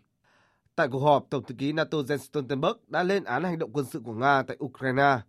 Tại 0.75 0.87
cuộc 0.87 0.99
họp, 0.99 1.29
Tổng 1.29 1.43
thư 1.43 1.55
ký 1.57 1.73
NATO 1.73 1.97
Jens 1.97 2.17
Stoltenberg 2.17 2.77
đã 2.87 3.03
lên 3.03 3.23
án 3.23 3.43
hành 3.43 3.59
động 3.59 3.71
quân 3.73 3.85
sự 3.85 3.99
của 3.99 4.13
Nga 4.13 4.43
tại 4.47 4.57
Ukraine, 4.63 5.19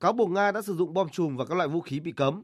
cáo 0.00 0.12
buộc 0.12 0.30
Nga 0.30 0.52
đã 0.52 0.62
sử 0.62 0.74
dụng 0.74 0.94
bom 0.94 1.08
chùm 1.08 1.36
và 1.36 1.44
các 1.44 1.54
loại 1.54 1.68
vũ 1.68 1.80
khí 1.80 2.00
bị 2.00 2.12
cấm. 2.12 2.42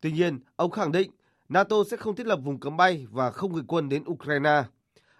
Tuy 0.00 0.12
nhiên, 0.12 0.40
ông 0.56 0.70
khẳng 0.70 0.92
định 0.92 1.10
NATO 1.48 1.76
sẽ 1.90 1.96
không 1.96 2.16
thiết 2.16 2.26
lập 2.26 2.36
vùng 2.44 2.60
cấm 2.60 2.76
bay 2.76 3.06
và 3.10 3.30
không 3.30 3.52
gửi 3.52 3.64
quân 3.66 3.88
đến 3.88 4.04
Ukraine, 4.10 4.62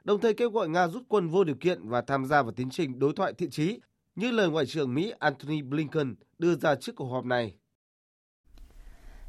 đồng 0.05 0.21
thời 0.21 0.35
kêu 0.35 0.51
gọi 0.51 0.69
Nga 0.69 0.89
rút 0.89 1.03
quân 1.09 1.29
vô 1.29 1.45
điều 1.45 1.57
kiện 1.57 1.89
và 1.89 2.01
tham 2.01 2.27
gia 2.27 2.43
vào 2.43 2.53
tiến 2.53 2.71
trình 2.71 2.99
đối 2.99 3.13
thoại 3.13 3.33
thiện 3.33 3.51
trí, 3.51 3.81
như 4.17 4.31
lời 4.31 4.51
Ngoại 4.51 4.67
trưởng 4.67 4.95
Mỹ 4.95 5.13
Antony 5.19 5.63
Blinken 5.63 6.15
đưa 6.39 6.55
ra 6.55 6.75
trước 6.75 6.97
cuộc 6.97 7.07
họp 7.07 7.25
này. 7.25 7.55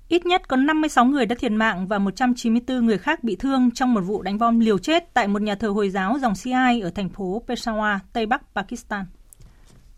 Ít 0.07 0.25
nhất 0.25 0.47
có 0.47 0.57
56 0.57 1.05
người 1.05 1.25
đã 1.25 1.35
thiệt 1.39 1.51
mạng 1.51 1.87
và 1.87 1.99
194 1.99 2.85
người 2.85 2.97
khác 2.97 3.23
bị 3.23 3.35
thương 3.35 3.71
trong 3.71 3.93
một 3.93 4.01
vụ 4.01 4.21
đánh 4.21 4.37
bom 4.37 4.59
liều 4.59 4.77
chết 4.77 5.13
tại 5.13 5.27
một 5.27 5.41
nhà 5.41 5.55
thờ 5.55 5.67
Hồi 5.67 5.89
giáo 5.89 6.17
dòng 6.21 6.35
Shiite 6.35 6.79
ở 6.81 6.89
thành 6.89 7.09
phố 7.09 7.41
Peshawar, 7.47 7.99
Tây 8.13 8.25
Bắc 8.25 8.41
Pakistan. 8.55 9.05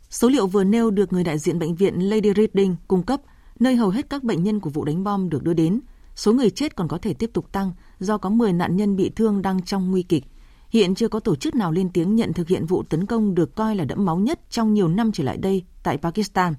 Số 0.10 0.30
liệu 0.30 0.48
vừa 0.48 0.64
nêu 0.64 0.92
được 0.92 1.14
người 1.14 1.24
đại 1.24 1.38
diện 1.38 1.60
bệnh 1.60 1.76
viện 1.76 2.10
Lady 2.10 2.34
Reading 2.36 2.76
cung 2.88 3.04
cấp, 3.04 3.22
nơi 3.60 3.76
hầu 3.76 3.90
hết 3.90 4.10
các 4.10 4.24
bệnh 4.24 4.44
nhân 4.44 4.60
của 4.60 4.70
vụ 4.70 4.86
đánh 4.86 5.04
bom 5.04 5.30
được 5.30 5.44
đưa 5.44 5.54
đến. 5.54 5.80
Số 6.16 6.34
người 6.34 6.50
chết 6.50 6.76
còn 6.76 6.88
có 6.88 6.98
thể 6.98 7.14
tiếp 7.14 7.30
tục 7.34 7.52
tăng 7.52 7.72
do 8.00 8.18
có 8.18 8.30
10 8.30 8.54
nạn 8.54 8.76
nhân 8.76 8.96
bị 8.96 9.10
thương 9.10 9.42
đang 9.42 9.62
trong 9.64 9.92
nguy 9.92 10.04
kịch. 10.04 10.24
Hiện 10.70 10.96
chưa 10.96 11.08
có 11.08 11.20
tổ 11.20 11.36
chức 11.36 11.56
nào 11.56 11.72
lên 11.72 11.90
tiếng 11.90 12.16
nhận 12.16 12.34
thực 12.34 12.48
hiện 12.48 12.66
vụ 12.66 12.84
tấn 12.84 13.06
công 13.06 13.36
được 13.36 13.56
coi 13.56 13.76
là 13.76 13.86
đẫm 13.86 14.06
máu 14.06 14.18
nhất 14.18 14.40
trong 14.50 14.74
nhiều 14.74 14.88
năm 14.88 15.12
trở 15.12 15.24
lại 15.24 15.38
đây 15.38 15.64
tại 15.84 15.98
Pakistan. 15.98 16.54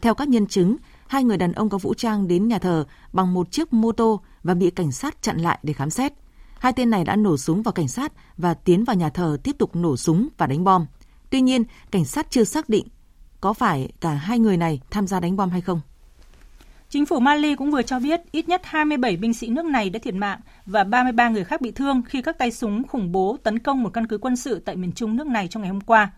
Theo 0.00 0.14
các 0.14 0.28
nhân 0.28 0.46
chứng, 0.46 0.76
hai 1.12 1.24
người 1.24 1.36
đàn 1.36 1.52
ông 1.52 1.68
có 1.68 1.78
vũ 1.78 1.94
trang 1.94 2.28
đến 2.28 2.48
nhà 2.48 2.58
thờ 2.58 2.84
bằng 3.12 3.34
một 3.34 3.50
chiếc 3.50 3.72
mô 3.72 3.92
tô 3.92 4.20
và 4.42 4.54
bị 4.54 4.70
cảnh 4.70 4.92
sát 4.92 5.22
chặn 5.22 5.38
lại 5.38 5.58
để 5.62 5.72
khám 5.72 5.90
xét. 5.90 6.12
Hai 6.58 6.72
tên 6.72 6.90
này 6.90 7.04
đã 7.04 7.16
nổ 7.16 7.36
súng 7.36 7.62
vào 7.62 7.72
cảnh 7.72 7.88
sát 7.88 8.12
và 8.36 8.54
tiến 8.54 8.84
vào 8.84 8.96
nhà 8.96 9.08
thờ 9.08 9.36
tiếp 9.42 9.56
tục 9.58 9.76
nổ 9.76 9.96
súng 9.96 10.28
và 10.38 10.46
đánh 10.46 10.64
bom. 10.64 10.86
Tuy 11.30 11.40
nhiên, 11.40 11.64
cảnh 11.90 12.04
sát 12.04 12.26
chưa 12.30 12.44
xác 12.44 12.68
định 12.68 12.86
có 13.40 13.52
phải 13.52 13.92
cả 14.00 14.10
hai 14.10 14.38
người 14.38 14.56
này 14.56 14.80
tham 14.90 15.06
gia 15.06 15.20
đánh 15.20 15.36
bom 15.36 15.50
hay 15.50 15.60
không. 15.60 15.80
Chính 16.88 17.06
phủ 17.06 17.20
Mali 17.20 17.54
cũng 17.54 17.70
vừa 17.70 17.82
cho 17.82 17.98
biết 17.98 18.20
ít 18.30 18.48
nhất 18.48 18.60
27 18.64 19.16
binh 19.16 19.34
sĩ 19.34 19.48
nước 19.48 19.64
này 19.64 19.90
đã 19.90 19.98
thiệt 20.02 20.14
mạng 20.14 20.40
và 20.66 20.84
33 20.84 21.28
người 21.28 21.44
khác 21.44 21.60
bị 21.60 21.70
thương 21.70 22.02
khi 22.08 22.22
các 22.22 22.38
tay 22.38 22.50
súng 22.50 22.88
khủng 22.88 23.12
bố 23.12 23.36
tấn 23.42 23.58
công 23.58 23.82
một 23.82 23.90
căn 23.92 24.06
cứ 24.06 24.18
quân 24.18 24.36
sự 24.36 24.58
tại 24.58 24.76
miền 24.76 24.92
trung 24.92 25.16
nước 25.16 25.26
này 25.26 25.48
trong 25.48 25.62
ngày 25.62 25.70
hôm 25.70 25.80
qua. 25.80 26.10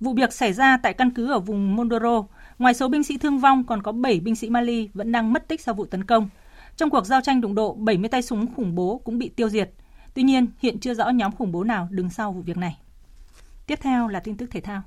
Vụ 0.00 0.14
việc 0.14 0.32
xảy 0.32 0.52
ra 0.52 0.76
tại 0.82 0.94
căn 0.94 1.10
cứ 1.10 1.32
ở 1.32 1.38
vùng 1.38 1.76
Mondoro. 1.76 2.24
Ngoài 2.58 2.74
số 2.74 2.88
binh 2.88 3.02
sĩ 3.02 3.18
thương 3.18 3.38
vong, 3.38 3.64
còn 3.64 3.82
có 3.82 3.92
7 3.92 4.20
binh 4.20 4.36
sĩ 4.36 4.50
Mali 4.50 4.88
vẫn 4.94 5.12
đang 5.12 5.32
mất 5.32 5.48
tích 5.48 5.60
sau 5.60 5.74
vụ 5.74 5.84
tấn 5.84 6.04
công. 6.04 6.28
Trong 6.76 6.90
cuộc 6.90 7.06
giao 7.06 7.20
tranh 7.20 7.40
đụng 7.40 7.54
độ, 7.54 7.74
70 7.74 8.08
tay 8.08 8.22
súng 8.22 8.54
khủng 8.54 8.74
bố 8.74 9.00
cũng 9.04 9.18
bị 9.18 9.28
tiêu 9.28 9.48
diệt. 9.48 9.70
Tuy 10.14 10.22
nhiên, 10.22 10.46
hiện 10.58 10.80
chưa 10.80 10.94
rõ 10.94 11.08
nhóm 11.08 11.32
khủng 11.32 11.52
bố 11.52 11.64
nào 11.64 11.88
đứng 11.90 12.10
sau 12.10 12.32
vụ 12.32 12.40
việc 12.40 12.56
này. 12.56 12.78
Tiếp 13.66 13.78
theo 13.82 14.08
là 14.08 14.20
tin 14.20 14.36
tức 14.36 14.50
thể 14.50 14.60
thao. 14.60 14.82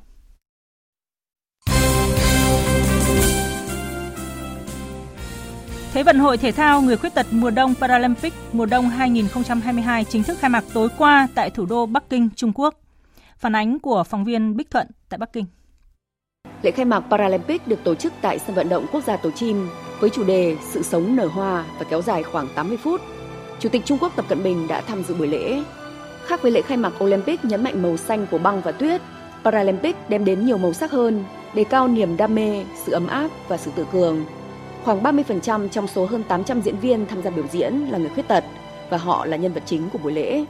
Thế 5.94 6.04
vận 6.04 6.20
hội 6.20 6.38
thể 6.38 6.52
thao 6.52 6.82
người 6.82 6.98
khuyết 6.98 7.14
tật 7.14 7.26
mùa 7.32 7.50
đông 7.50 7.76
Paralympic 7.76 8.34
mùa 8.54 8.66
đông 8.66 8.90
2022 8.90 10.06
chính 10.06 10.24
thức 10.24 10.40
khai 10.40 10.50
mạc 10.50 10.64
tối 10.74 10.90
qua 10.98 11.28
tại 11.36 11.50
thủ 11.50 11.66
đô 11.66 11.86
Bắc 11.86 12.10
Kinh, 12.10 12.30
Trung 12.36 12.52
Quốc. 12.56 12.82
Phản 13.38 13.56
ánh 13.56 13.80
của 13.80 14.04
phóng 14.04 14.24
viên 14.24 14.58
Bích 14.58 14.72
Thuận 14.72 14.88
tại 15.10 15.18
Bắc 15.18 15.34
Kinh. 15.34 15.46
Lễ 16.62 16.72
khai 16.72 16.86
mạc 16.86 17.00
Paralympic 17.00 17.68
được 17.68 17.84
tổ 17.84 17.96
chức 17.96 18.14
tại 18.22 18.40
sân 18.40 18.56
vận 18.56 18.70
động 18.70 18.86
quốc 18.92 19.04
gia 19.04 19.18
Tổ 19.18 19.32
Chim 19.32 19.70
với 20.00 20.10
chủ 20.10 20.24
đề 20.24 20.58
Sự 20.70 20.84
sống 20.84 21.16
nở 21.16 21.28
hoa 21.28 21.66
và 21.80 21.86
kéo 21.90 22.02
dài 22.02 22.24
khoảng 22.24 22.48
80 22.56 22.78
phút. 22.78 23.02
Chủ 23.60 23.70
tịch 23.70 23.82
Trung 23.86 23.98
Quốc 24.02 24.16
Tập 24.16 24.26
Cận 24.30 24.44
Bình 24.44 24.68
đã 24.68 24.82
tham 24.82 25.04
dự 25.04 25.14
buổi 25.14 25.28
lễ. 25.28 25.64
Khác 26.26 26.42
với 26.42 26.52
lễ 26.52 26.62
khai 26.62 26.78
mạc 26.78 27.04
Olympic 27.04 27.46
nhấn 27.46 27.64
mạnh 27.64 27.82
màu 27.82 27.98
xanh 27.98 28.28
của 28.32 28.38
băng 28.38 28.62
và 28.62 28.72
tuyết, 28.72 29.02
Paralympic 29.44 29.96
đem 30.10 30.26
đến 30.26 30.46
nhiều 30.46 30.58
màu 30.58 30.74
sắc 30.74 30.92
hơn, 30.92 31.24
đề 31.54 31.64
cao 31.64 31.88
niềm 31.88 32.18
đam 32.18 32.36
mê, 32.36 32.66
sự 32.86 32.92
ấm 32.92 33.08
áp 33.08 33.30
và 33.48 33.58
sự 33.58 33.72
tự 33.76 33.86
cường. 33.92 34.26
Khoảng 34.84 35.04
30% 35.04 35.68
trong 35.68 35.88
số 35.88 36.06
hơn 36.06 36.24
800 36.24 36.62
diễn 36.62 36.78
viên 36.78 37.06
tham 37.06 37.22
gia 37.22 37.30
biểu 37.30 37.46
diễn 37.52 37.74
là 37.90 37.98
người 37.98 38.10
khuyết 38.10 38.28
tật 38.28 38.44
và 38.90 38.98
họ 38.98 39.26
là 39.26 39.38
nhân 39.38 39.54
vật 39.54 39.64
chính 39.66 39.90
của 39.94 40.00
buổi 40.04 40.12
lễ. 40.12 40.46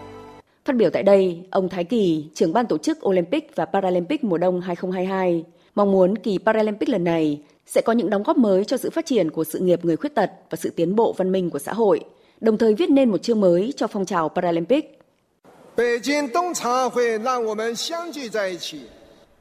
Phát 0.66 0.76
biểu 0.76 0.90
tại 0.90 1.04
đây, 1.04 1.42
ông 1.52 1.70
Thái 1.70 1.84
Kỳ, 1.84 2.26
trưởng 2.34 2.54
ban 2.54 2.66
tổ 2.66 2.78
chức 2.78 3.08
Olympic 3.08 3.56
và 3.56 3.66
Paralympic 3.66 4.24
mùa 4.24 4.38
đông 4.38 4.62
2022, 4.62 5.44
mong 5.76 5.92
muốn 5.92 6.18
kỳ 6.18 6.38
Paralympic 6.38 6.90
lần 6.90 7.04
này 7.04 7.42
sẽ 7.66 7.82
có 7.82 7.94
những 7.94 8.10
đóng 8.10 8.24
góp 8.24 8.38
mới 8.38 8.66
cho 8.66 8.78
sự 8.78 8.90
phát 8.90 9.06
triển 9.06 9.32
của 9.32 9.44
sự 9.44 9.60
nghiệp 9.60 9.86
người 9.86 9.98
khuyết 9.98 10.16
tật 10.16 10.32
và 10.50 10.56
sự 10.56 10.70
tiến 10.70 10.96
bộ 10.96 11.14
văn 11.18 11.32
minh 11.32 11.50
của 11.50 11.60
xã 11.60 11.74
hội, 11.74 12.00
đồng 12.42 12.58
thời 12.58 12.74
viết 12.74 12.90
nên 12.90 13.10
một 13.10 13.24
chương 13.24 13.42
mới 13.42 13.74
cho 13.78 13.88
phong 13.88 14.06
trào 14.06 14.30
Paralympic. 14.30 15.00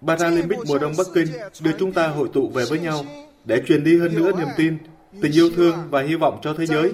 Paralympic 0.07 0.59
mùa 0.69 0.79
đông 0.79 0.93
Bắc 0.99 1.07
Kinh 1.15 1.27
đưa 1.61 1.71
chúng 1.79 1.93
ta 1.93 2.09
hội 2.09 2.29
tụ 2.33 2.49
về 2.49 2.65
với 2.71 2.79
nhau 2.79 3.05
để 3.45 3.63
truyền 3.67 3.85
đi 3.85 3.99
hơn 3.99 4.15
nữa 4.15 4.31
niềm 4.39 4.49
tin, 4.57 4.79
tình 5.23 5.33
yêu 5.33 5.51
thương 5.57 5.75
và 5.91 6.03
hy 6.03 6.15
vọng 6.15 6.39
cho 6.43 6.55
thế 6.59 6.67
giới, 6.67 6.93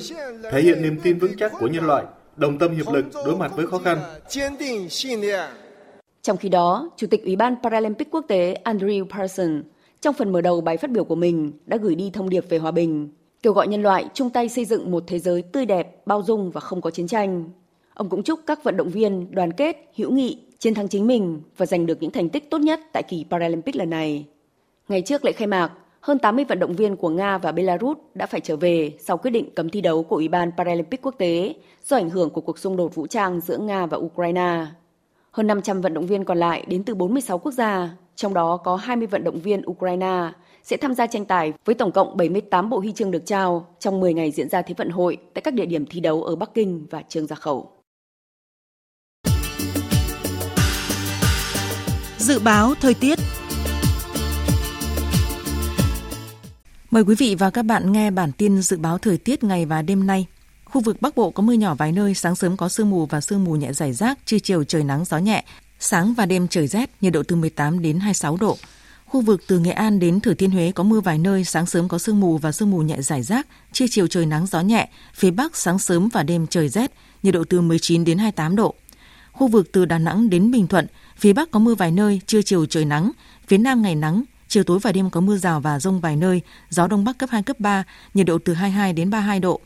thể 0.53 0.63
hiện 0.63 0.83
niềm 0.83 1.01
tin 1.03 1.19
vững 1.19 1.37
chắc 1.39 1.53
của 1.61 1.67
nhân 1.67 1.87
loại, 1.87 2.05
đồng 2.37 2.59
tâm 2.59 2.77
hiệp 2.77 2.93
lực 2.93 3.05
đối 3.27 3.37
mặt 3.37 3.53
với 3.57 3.67
khó 3.67 3.79
khăn. 3.79 3.99
Trong 6.25 6.37
khi 6.37 6.49
đó, 6.49 6.91
Chủ 6.97 7.07
tịch 7.07 7.25
Ủy 7.25 7.37
ban 7.37 7.55
Paralympic 7.63 8.11
quốc 8.11 8.25
tế 8.29 8.57
Andrew 8.65 9.05
Parson 9.09 9.63
trong 10.01 10.15
phần 10.15 10.33
mở 10.33 10.41
đầu 10.41 10.61
bài 10.61 10.77
phát 10.77 10.91
biểu 10.91 11.05
của 11.05 11.15
mình 11.15 11.53
đã 11.67 11.77
gửi 11.77 11.95
đi 11.95 12.11
thông 12.11 12.29
điệp 12.29 12.45
về 12.49 12.59
hòa 12.59 12.71
bình, 12.71 13.09
kêu 13.43 13.53
gọi 13.53 13.69
nhân 13.69 13.83
loại 13.83 14.05
chung 14.15 14.31
tay 14.31 14.49
xây 14.49 14.65
dựng 14.65 14.91
một 14.91 15.05
thế 15.07 15.19
giới 15.19 15.43
tươi 15.43 15.67
đẹp, 15.67 16.07
bao 16.07 16.23
dung 16.23 16.51
và 16.51 16.61
không 16.61 16.81
có 16.81 16.91
chiến 16.91 17.07
tranh. 17.07 17.45
Ông 17.95 18.09
cũng 18.09 18.23
chúc 18.23 18.41
các 18.47 18.65
vận 18.65 18.77
động 18.77 18.89
viên 18.89 19.31
đoàn 19.31 19.53
kết, 19.53 19.77
hữu 19.97 20.11
nghị, 20.11 20.39
chiến 20.59 20.75
thắng 20.75 20.89
chính 20.89 21.07
mình 21.07 21.43
và 21.57 21.67
giành 21.67 21.87
được 21.87 22.03
những 22.03 22.11
thành 22.11 22.29
tích 22.29 22.51
tốt 22.51 22.59
nhất 22.59 22.81
tại 22.93 23.03
kỳ 23.03 23.25
Paralympic 23.31 23.77
lần 23.77 23.91
này. 23.91 24.27
Ngày 24.89 25.03
trước 25.03 25.25
lễ 25.25 25.33
khai 25.33 25.47
mạc, 25.47 25.73
hơn 26.01 26.19
80 26.19 26.45
vận 26.45 26.59
động 26.59 26.77
viên 26.77 26.97
của 26.97 27.09
Nga 27.09 27.39
và 27.39 27.53
Belarus 27.53 27.99
đã 28.15 28.27
phải 28.27 28.41
trở 28.41 28.57
về 28.57 28.93
sau 28.99 29.17
quyết 29.17 29.31
định 29.31 29.55
cấm 29.55 29.71
thi 29.71 29.81
đấu 29.81 30.03
của 30.03 30.17
Ủy 30.17 30.29
ban 30.29 30.51
Paralympic 30.57 31.03
quốc 31.03 31.15
tế 31.19 31.55
do 31.85 31.97
ảnh 31.97 32.11
hưởng 32.11 32.31
của 32.31 32.41
cuộc 32.41 32.59
xung 32.59 32.77
đột 32.77 32.95
vũ 32.95 33.07
trang 33.07 33.41
giữa 33.41 33.59
Nga 33.59 33.87
và 33.87 33.97
Ukraine. 33.97 34.67
Hơn 35.35 35.47
500 35.47 35.81
vận 35.81 35.95
động 35.95 36.07
viên 36.07 36.25
còn 36.25 36.39
lại 36.39 36.65
đến 36.69 36.85
từ 36.85 36.95
46 36.95 37.39
quốc 37.39 37.53
gia, 37.53 37.91
trong 38.17 38.35
đó 38.35 38.57
có 38.57 38.77
20 38.77 39.07
vận 39.07 39.25
động 39.25 39.41
viên 39.41 39.63
Ukraine 39.71 40.31
sẽ 40.63 40.77
tham 40.77 40.95
gia 40.95 41.07
tranh 41.07 41.25
tài 41.25 41.53
với 41.65 41.75
tổng 41.75 41.93
cộng 41.93 42.17
78 42.17 42.71
bộ 42.71 42.79
huy 42.79 42.93
chương 42.93 43.11
được 43.11 43.27
trao 43.27 43.67
trong 43.79 44.01
10 44.01 44.15
ngày 44.15 44.31
diễn 44.31 44.49
ra 44.49 44.63
Thế 44.63 44.75
vận 44.79 44.91
hội 44.91 45.17
tại 45.35 45.43
các 45.43 45.55
địa 45.55 45.67
điểm 45.67 45.87
thi 45.87 46.01
đấu 46.01 46.23
ở 46.23 46.37
Bắc 46.37 46.55
Kinh 46.55 46.87
và 46.91 47.03
Trương 47.09 47.27
Gia 47.27 47.37
Khẩu. 47.37 47.71
Dự 52.19 52.39
báo 52.39 52.75
thời 52.81 52.95
tiết 52.95 53.19
Mời 56.91 57.05
quý 57.05 57.15
vị 57.19 57.35
và 57.39 57.51
các 57.51 57.63
bạn 57.63 57.93
nghe 57.93 58.11
bản 58.11 58.33
tin 58.39 58.63
dự 58.63 58.79
báo 58.79 58.99
thời 58.99 59.19
tiết 59.19 59.45
ngày 59.45 59.67
và 59.67 59.83
đêm 59.83 60.07
nay. 60.07 60.27
Khu 60.75 60.81
vực 60.81 61.03
Bắc 61.03 61.17
Bộ 61.17 61.31
có 61.31 61.43
mưa 61.43 61.53
nhỏ 61.53 61.75
vài 61.75 61.93
nơi, 61.93 62.15
sáng 62.15 62.37
sớm 62.37 62.57
có 62.57 62.69
sương 62.69 62.91
mù 62.91 63.07
và 63.07 63.21
sương 63.21 63.45
mù 63.45 63.53
nhẹ 63.53 63.73
rải 63.73 63.93
rác, 63.93 64.19
trưa 64.25 64.39
chiều 64.39 64.65
trời 64.65 64.85
nắng 64.85 65.05
gió 65.05 65.19
nhẹ, 65.19 65.45
sáng 65.79 66.15
và 66.15 66.27
đêm 66.27 66.49
trời 66.49 66.67
rét, 66.67 66.91
nhiệt 67.01 67.13
độ 67.13 67.23
từ 67.29 67.37
18 67.37 67.83
đến 67.83 67.99
26 67.99 68.37
độ. 68.37 68.57
Khu 69.05 69.21
vực 69.21 69.43
từ 69.47 69.59
Nghệ 69.59 69.71
An 69.71 69.99
đến 69.99 70.21
Thừa 70.21 70.35
Thiên 70.35 70.51
Huế 70.51 70.73
có 70.73 70.83
mưa 70.83 71.01
vài 71.01 71.19
nơi, 71.19 71.45
sáng 71.45 71.67
sớm 71.67 71.89
có 71.89 71.99
sương 71.99 72.21
mù 72.21 72.39
và 72.39 72.53
sương 72.53 72.71
mù 72.71 72.79
nhẹ 72.79 73.03
rải 73.03 73.23
rác, 73.23 73.47
trưa 73.73 73.87
chiều 73.91 74.07
trời 74.07 74.27
nắng 74.27 74.47
gió 74.47 74.61
nhẹ, 74.61 74.89
phía 75.15 75.31
Bắc 75.31 75.57
sáng 75.57 75.79
sớm 75.79 76.09
và 76.09 76.23
đêm 76.23 76.47
trời 76.47 76.69
rét, 76.69 76.93
nhiệt 77.23 77.35
độ 77.35 77.45
từ 77.45 77.61
19 77.61 78.05
đến 78.05 78.19
28 78.19 78.57
độ. 78.57 78.75
Khu 79.33 79.49
vực 79.49 79.73
từ 79.73 79.85
Đà 79.85 79.99
Nẵng 79.99 80.31
đến 80.31 80.51
Bình 80.51 80.67
Thuận, 80.67 80.87
phía 81.17 81.33
Bắc 81.33 81.51
có 81.51 81.59
mưa 81.59 81.75
vài 81.75 81.91
nơi, 81.91 82.21
trưa 82.27 82.43
chiều 82.43 82.67
trời 82.67 82.85
nắng, 82.85 83.11
phía 83.47 83.59
Nam 83.59 83.83
ngày 83.83 83.95
nắng, 83.95 84.25
chiều 84.49 84.65
tối 84.65 84.79
và 84.83 84.93
đêm 84.93 85.11
có 85.11 85.21
mưa 85.21 85.37
rào 85.37 85.61
và 85.61 85.81
rông 85.81 86.01
vài 86.01 86.17
nơi, 86.17 86.41
gió 86.71 86.87
đông 86.87 87.05
bắc 87.05 87.19
cấp 87.19 87.31
2 87.33 87.43
cấp 87.43 87.61
3, 87.61 87.85
nhiệt 88.15 88.27
độ 88.27 88.39
từ 88.39 88.55
22 88.55 88.93
đến 88.93 89.11
32 89.11 89.41
độ. 89.41 89.61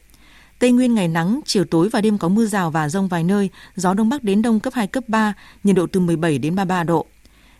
Tây 0.58 0.72
Nguyên 0.72 0.94
ngày 0.94 1.08
nắng, 1.08 1.40
chiều 1.44 1.64
tối 1.64 1.88
và 1.88 2.00
đêm 2.00 2.18
có 2.18 2.28
mưa 2.28 2.46
rào 2.46 2.70
và 2.70 2.88
rông 2.88 3.08
vài 3.08 3.24
nơi, 3.24 3.50
gió 3.76 3.94
đông 3.94 4.08
bắc 4.08 4.24
đến 4.24 4.42
đông 4.42 4.60
cấp 4.60 4.74
2 4.74 4.86
cấp 4.86 5.04
3, 5.08 5.32
nhiệt 5.64 5.76
độ 5.76 5.86
từ 5.92 6.00
17 6.00 6.38
đến 6.38 6.54
33 6.54 6.84
độ. 6.84 7.06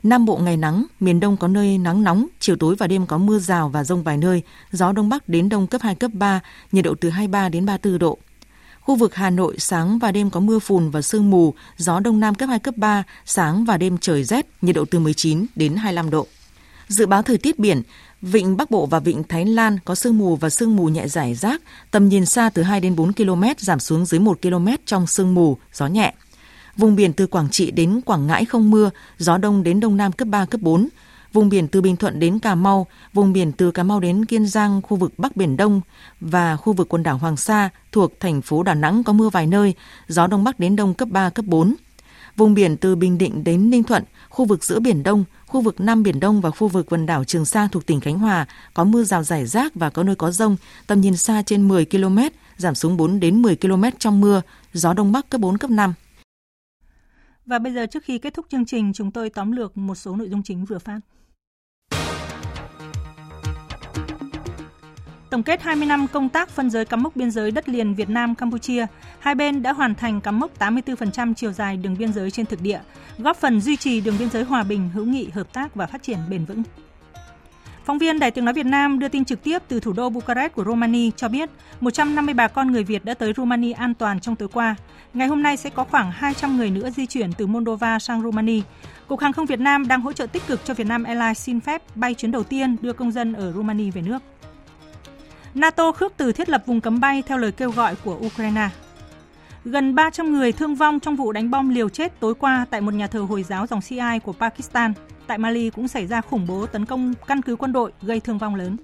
Nam 0.03 0.25
Bộ 0.25 0.37
ngày 0.37 0.57
nắng, 0.57 0.87
miền 1.01 1.21
Đông 1.21 1.37
có 1.37 1.49
nơi 1.49 1.79
nắng 1.79 2.05
nóng, 2.05 2.27
chiều 2.41 2.57
tối 2.57 2.75
và 2.79 2.87
đêm 2.87 3.07
có 3.07 3.19
mưa 3.19 3.39
rào 3.39 3.69
và 3.69 3.85
rông 3.85 4.03
vài 4.03 4.17
nơi, 4.17 4.43
gió 4.73 4.93
Đông 4.93 5.09
Bắc 5.09 5.29
đến 5.29 5.49
Đông 5.49 5.67
cấp 5.67 5.83
2, 5.83 5.95
cấp 5.95 6.11
3, 6.15 6.41
nhiệt 6.73 6.85
độ 6.85 6.95
từ 7.01 7.11
23 7.11 7.49
đến 7.49 7.67
34 7.67 7.99
độ. 7.99 8.19
Khu 8.81 8.97
vực 8.97 9.15
Hà 9.15 9.31
Nội 9.31 9.55
sáng 9.59 9.99
và 9.99 10.13
đêm 10.13 10.31
có 10.31 10.41
mưa 10.41 10.59
phùn 10.59 10.91
và 10.91 11.03
sương 11.03 11.31
mù, 11.31 11.55
gió 11.77 12.01
Đông 12.01 12.21
Nam 12.21 12.35
cấp 12.35 12.49
2, 12.49 12.59
cấp 12.59 12.77
3, 12.77 13.03
sáng 13.25 13.65
và 13.65 13.77
đêm 13.77 13.99
trời 13.99 14.25
rét, 14.25 14.47
nhiệt 14.63 14.77
độ 14.77 14.85
từ 14.91 14.99
19 14.99 15.47
đến 15.55 15.77
25 15.77 16.11
độ. 16.11 16.27
Dự 16.89 17.07
báo 17.07 17.23
thời 17.23 17.39
tiết 17.39 17.59
biển, 17.59 17.83
Vịnh 18.23 18.57
Bắc 18.57 18.71
Bộ 18.71 18.87
và 18.87 19.01
Vịnh 19.01 19.23
Thái 19.25 19.45
Lan 19.45 19.79
có 19.85 19.95
sương 19.95 20.19
mù 20.19 20.37
và 20.37 20.51
sương 20.51 20.77
mù 20.77 20.89
nhẹ 20.89 21.09
rải 21.09 21.35
rác, 21.35 21.63
tầm 21.91 22.09
nhìn 22.09 22.27
xa 22.27 22.51
từ 22.51 22.63
2 22.63 22.81
đến 22.81 22.97
4 22.97 23.13
km, 23.13 23.43
giảm 23.59 23.81
xuống 23.81 24.05
dưới 24.05 24.21
1 24.21 24.43
km 24.43 24.69
trong 24.87 25.07
sương 25.07 25.35
mù, 25.35 25.57
gió 25.73 25.87
nhẹ. 25.87 26.15
Vùng 26.77 26.97
biển 26.97 27.13
từ 27.13 27.27
Quảng 27.27 27.51
Trị 27.51 27.71
đến 27.71 28.01
Quảng 28.05 28.27
Ngãi 28.27 28.45
không 28.45 28.71
mưa, 28.71 28.91
gió 29.19 29.39
đông 29.39 29.63
đến 29.63 29.81
đông 29.81 29.97
nam 29.97 30.13
cấp 30.13 30.29
3, 30.29 30.45
cấp 30.45 30.61
4. 30.61 30.89
Vùng 31.33 31.49
biển 31.49 31.69
từ 31.69 31.81
Bình 31.81 31.97
Thuận 31.97 32.21
đến 32.21 32.39
Cà 32.39 32.55
Mau, 32.55 32.87
vùng 33.13 33.33
biển 33.33 33.53
từ 33.53 33.71
Cà 33.71 33.83
Mau 33.83 34.01
đến 34.01 34.25
Kiên 34.25 34.47
Giang, 34.47 34.83
khu 34.83 34.97
vực 34.97 35.13
Bắc 35.19 35.37
Biển 35.37 35.57
Đông 35.57 35.81
và 36.21 36.57
khu 36.57 36.73
vực 36.73 36.89
quần 36.89 37.03
đảo 37.03 37.19
Hoàng 37.19 37.37
Sa 37.37 37.69
thuộc 37.93 38.21
thành 38.21 38.43
phố 38.43 38.63
Đà 38.63 38.75
Nẵng 38.75 39.05
có 39.05 39.13
mưa 39.13 39.29
vài 39.29 39.47
nơi, 39.47 39.75
gió 40.09 40.27
đông 40.27 40.45
bắc 40.45 40.61
đến 40.61 40.77
đông 40.77 40.95
cấp 40.95 41.09
3, 41.09 41.31
cấp 41.31 41.45
4. 41.45 41.75
Vùng 42.37 42.55
biển 42.55 42.77
từ 42.77 42.97
Bình 42.97 43.19
Định 43.19 43.45
đến 43.45 43.71
Ninh 43.71 43.83
Thuận, 43.83 44.05
khu 44.29 44.45
vực 44.45 44.65
giữa 44.65 44.81
Biển 44.81 45.03
Đông, 45.03 45.25
khu 45.49 45.61
vực 45.61 45.81
Nam 45.81 46.03
Biển 46.03 46.21
Đông 46.21 46.41
và 46.41 46.51
khu 46.51 46.69
vực 46.69 46.87
quần 46.91 47.07
đảo 47.07 47.25
Trường 47.25 47.45
Sa 47.45 47.69
thuộc 47.73 47.87
tỉnh 47.87 48.01
Khánh 48.01 48.19
Hòa 48.19 48.47
có 48.75 48.85
mưa 48.85 49.05
rào 49.05 49.23
rải 49.23 49.47
rác 49.47 49.75
và 49.75 49.91
có 49.91 50.03
nơi 50.03 50.15
có 50.17 50.31
rông, 50.31 50.57
tầm 50.87 51.01
nhìn 51.01 51.17
xa 51.17 51.43
trên 51.43 51.69
10 51.69 51.85
km, 51.85 52.19
giảm 52.57 52.75
xuống 52.75 52.97
4 52.97 53.21
đến 53.21 53.43
10 53.43 53.57
km 53.57 53.85
trong 53.99 54.21
mưa, 54.21 54.43
gió 54.73 54.93
đông 54.93 55.13
bắc 55.13 55.31
cấp 55.31 55.41
4, 55.41 55.59
cấp 55.59 55.71
5. 55.71 55.95
Và 57.47 57.59
bây 57.59 57.75
giờ 57.75 57.87
trước 57.87 58.05
khi 58.05 58.19
kết 58.19 58.35
thúc 58.35 58.47
chương 58.51 58.67
trình, 58.67 58.93
chúng 58.95 59.11
tôi 59.11 59.31
tóm 59.31 59.53
lược 59.53 59.77
một 59.77 59.95
số 59.95 60.17
nội 60.17 60.29
dung 60.29 60.43
chính 60.43 60.65
vừa 60.65 60.79
phát. 60.79 61.01
Tổng 65.31 65.43
kết 65.43 65.63
20 65.63 65.87
năm 65.87 66.07
công 66.13 66.29
tác 66.29 66.49
phân 66.49 66.71
giới 66.71 66.85
cắm 66.85 67.03
mốc 67.03 67.17
biên 67.17 67.31
giới 67.31 67.51
đất 67.51 67.69
liền 67.69 67.95
Việt 67.95 68.09
Nam 68.11 68.35
Campuchia, 68.35 68.87
hai 69.19 69.35
bên 69.35 69.63
đã 69.63 69.73
hoàn 69.73 69.95
thành 69.95 70.21
cắm 70.21 70.41
mốc 70.41 70.59
84% 70.59 71.35
chiều 71.35 71.53
dài 71.53 71.77
đường 71.77 71.97
biên 71.99 72.13
giới 72.13 72.31
trên 72.31 72.47
thực 72.47 72.63
địa, 72.63 72.81
góp 73.19 73.37
phần 73.37 73.61
duy 73.61 73.77
trì 73.77 74.01
đường 74.01 74.15
biên 74.19 74.31
giới 74.31 74.45
hòa 74.45 74.63
bình, 74.63 74.91
hữu 74.95 75.05
nghị, 75.05 75.29
hợp 75.35 75.53
tác 75.53 75.75
và 75.75 75.87
phát 75.87 76.03
triển 76.03 76.19
bền 76.31 76.45
vững. 76.45 76.63
Phóng 77.85 77.99
viên 77.99 78.19
Đài 78.19 78.31
tiếng 78.31 78.45
nói 78.45 78.55
Việt 78.55 78.67
Nam 78.67 78.99
đưa 78.99 79.09
tin 79.09 79.25
trực 79.25 79.43
tiếp 79.43 79.63
từ 79.69 79.81
thủ 79.81 79.93
đô 79.93 80.09
Bucharest 80.09 80.53
của 80.53 80.65
Romania 80.65 81.11
cho 81.17 81.29
biết 81.29 81.51
150 81.81 82.35
bà 82.35 82.49
con 82.49 82.73
người 82.73 82.85
Việt 82.85 83.05
đã 83.05 83.15
tới 83.15 83.33
Romania 83.37 83.73
an 83.73 83.95
toàn 83.95 84.21
trong 84.21 84.37
tối 84.37 84.49
qua. 84.53 84.77
Ngày 85.15 85.29
hôm 85.29 85.43
nay 85.43 85.57
sẽ 85.57 85.71
có 85.71 85.85
khoảng 85.85 86.11
200 86.11 86.57
người 86.57 86.71
nữa 86.71 86.91
di 86.91 87.07
chuyển 87.07 87.33
từ 87.33 87.47
Moldova 87.47 87.99
sang 87.99 88.23
Romania. 88.23 88.61
Cục 89.07 89.21
Hàng 89.21 89.33
không 89.33 89.47
Việt 89.47 89.61
Nam 89.61 89.89
đang 89.89 90.01
hỗ 90.01 90.13
trợ 90.13 90.27
tích 90.27 90.47
cực 90.47 90.65
cho 90.65 90.75
Việt 90.75 90.87
Nam 90.87 91.05
Airlines 91.05 91.39
xin 91.39 91.61
phép 91.61 91.83
bay 91.95 92.15
chuyến 92.15 92.31
đầu 92.31 92.43
tiên 92.43 92.77
đưa 92.81 92.93
công 92.93 93.13
dân 93.13 93.33
ở 93.33 93.53
Romania 93.53 93.91
về 93.91 94.03
nước. 94.03 94.23
NATO 95.55 95.93
khước 95.93 96.13
từ 96.17 96.33
thiết 96.33 96.49
lập 96.49 96.63
vùng 96.67 96.81
cấm 96.81 97.01
bay 97.01 97.23
theo 97.23 97.39
lời 97.39 97.53
kêu 97.53 97.71
gọi 97.71 97.95
của 98.05 98.19
Ukraine. 98.27 98.69
Gần 99.65 99.95
300 99.95 100.33
người 100.33 100.53
thương 100.53 100.75
vong 100.75 101.01
trong 101.01 101.17
vụ 101.17 101.33
đánh 101.33 101.51
bom 101.51 101.69
liều 101.69 101.89
chết 101.89 102.21
tối 102.21 102.35
qua 102.35 102.67
tại 102.71 102.81
một 102.81 102.95
nhà 102.95 103.07
thờ 103.07 103.21
Hồi 103.21 103.43
giáo 103.43 103.67
dòng 103.67 103.81
Shiite 103.81 104.19
của 104.19 104.33
Pakistan. 104.33 104.93
Tại 105.27 105.39
Mali 105.39 105.71
cũng 105.71 105.89
xảy 105.89 106.07
ra 106.07 106.21
khủng 106.21 106.47
bố 106.47 106.67
tấn 106.67 106.85
công 106.85 107.15
căn 107.27 107.43
cứ 107.43 107.57
quân 107.57 107.73
đội 107.73 107.93
gây 108.03 108.21
thương 108.21 108.39
vong 108.39 108.55
lớn. 108.55 108.77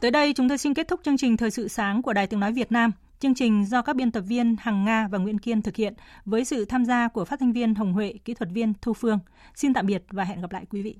Tới 0.00 0.10
đây 0.10 0.32
chúng 0.32 0.48
tôi 0.48 0.58
xin 0.58 0.74
kết 0.74 0.88
thúc 0.88 1.00
chương 1.04 1.16
trình 1.16 1.36
Thời 1.36 1.50
sự 1.50 1.68
sáng 1.68 2.02
của 2.02 2.12
Đài 2.12 2.26
Tiếng 2.26 2.40
Nói 2.40 2.52
Việt 2.52 2.72
Nam. 2.72 2.92
Chương 3.20 3.34
trình 3.34 3.64
do 3.64 3.82
các 3.82 3.96
biên 3.96 4.10
tập 4.10 4.20
viên 4.20 4.56
Hằng 4.60 4.84
Nga 4.84 5.08
và 5.10 5.18
Nguyễn 5.18 5.38
Kiên 5.38 5.62
thực 5.62 5.76
hiện 5.76 5.94
với 6.24 6.44
sự 6.44 6.64
tham 6.64 6.84
gia 6.84 7.08
của 7.08 7.24
phát 7.24 7.40
thanh 7.40 7.52
viên 7.52 7.74
Hồng 7.74 7.92
Huệ, 7.92 8.14
kỹ 8.24 8.34
thuật 8.34 8.50
viên 8.52 8.72
Thu 8.82 8.92
Phương. 8.92 9.18
Xin 9.54 9.74
tạm 9.74 9.86
biệt 9.86 10.04
và 10.10 10.24
hẹn 10.24 10.40
gặp 10.40 10.52
lại 10.52 10.64
quý 10.70 10.82
vị. 10.82 10.96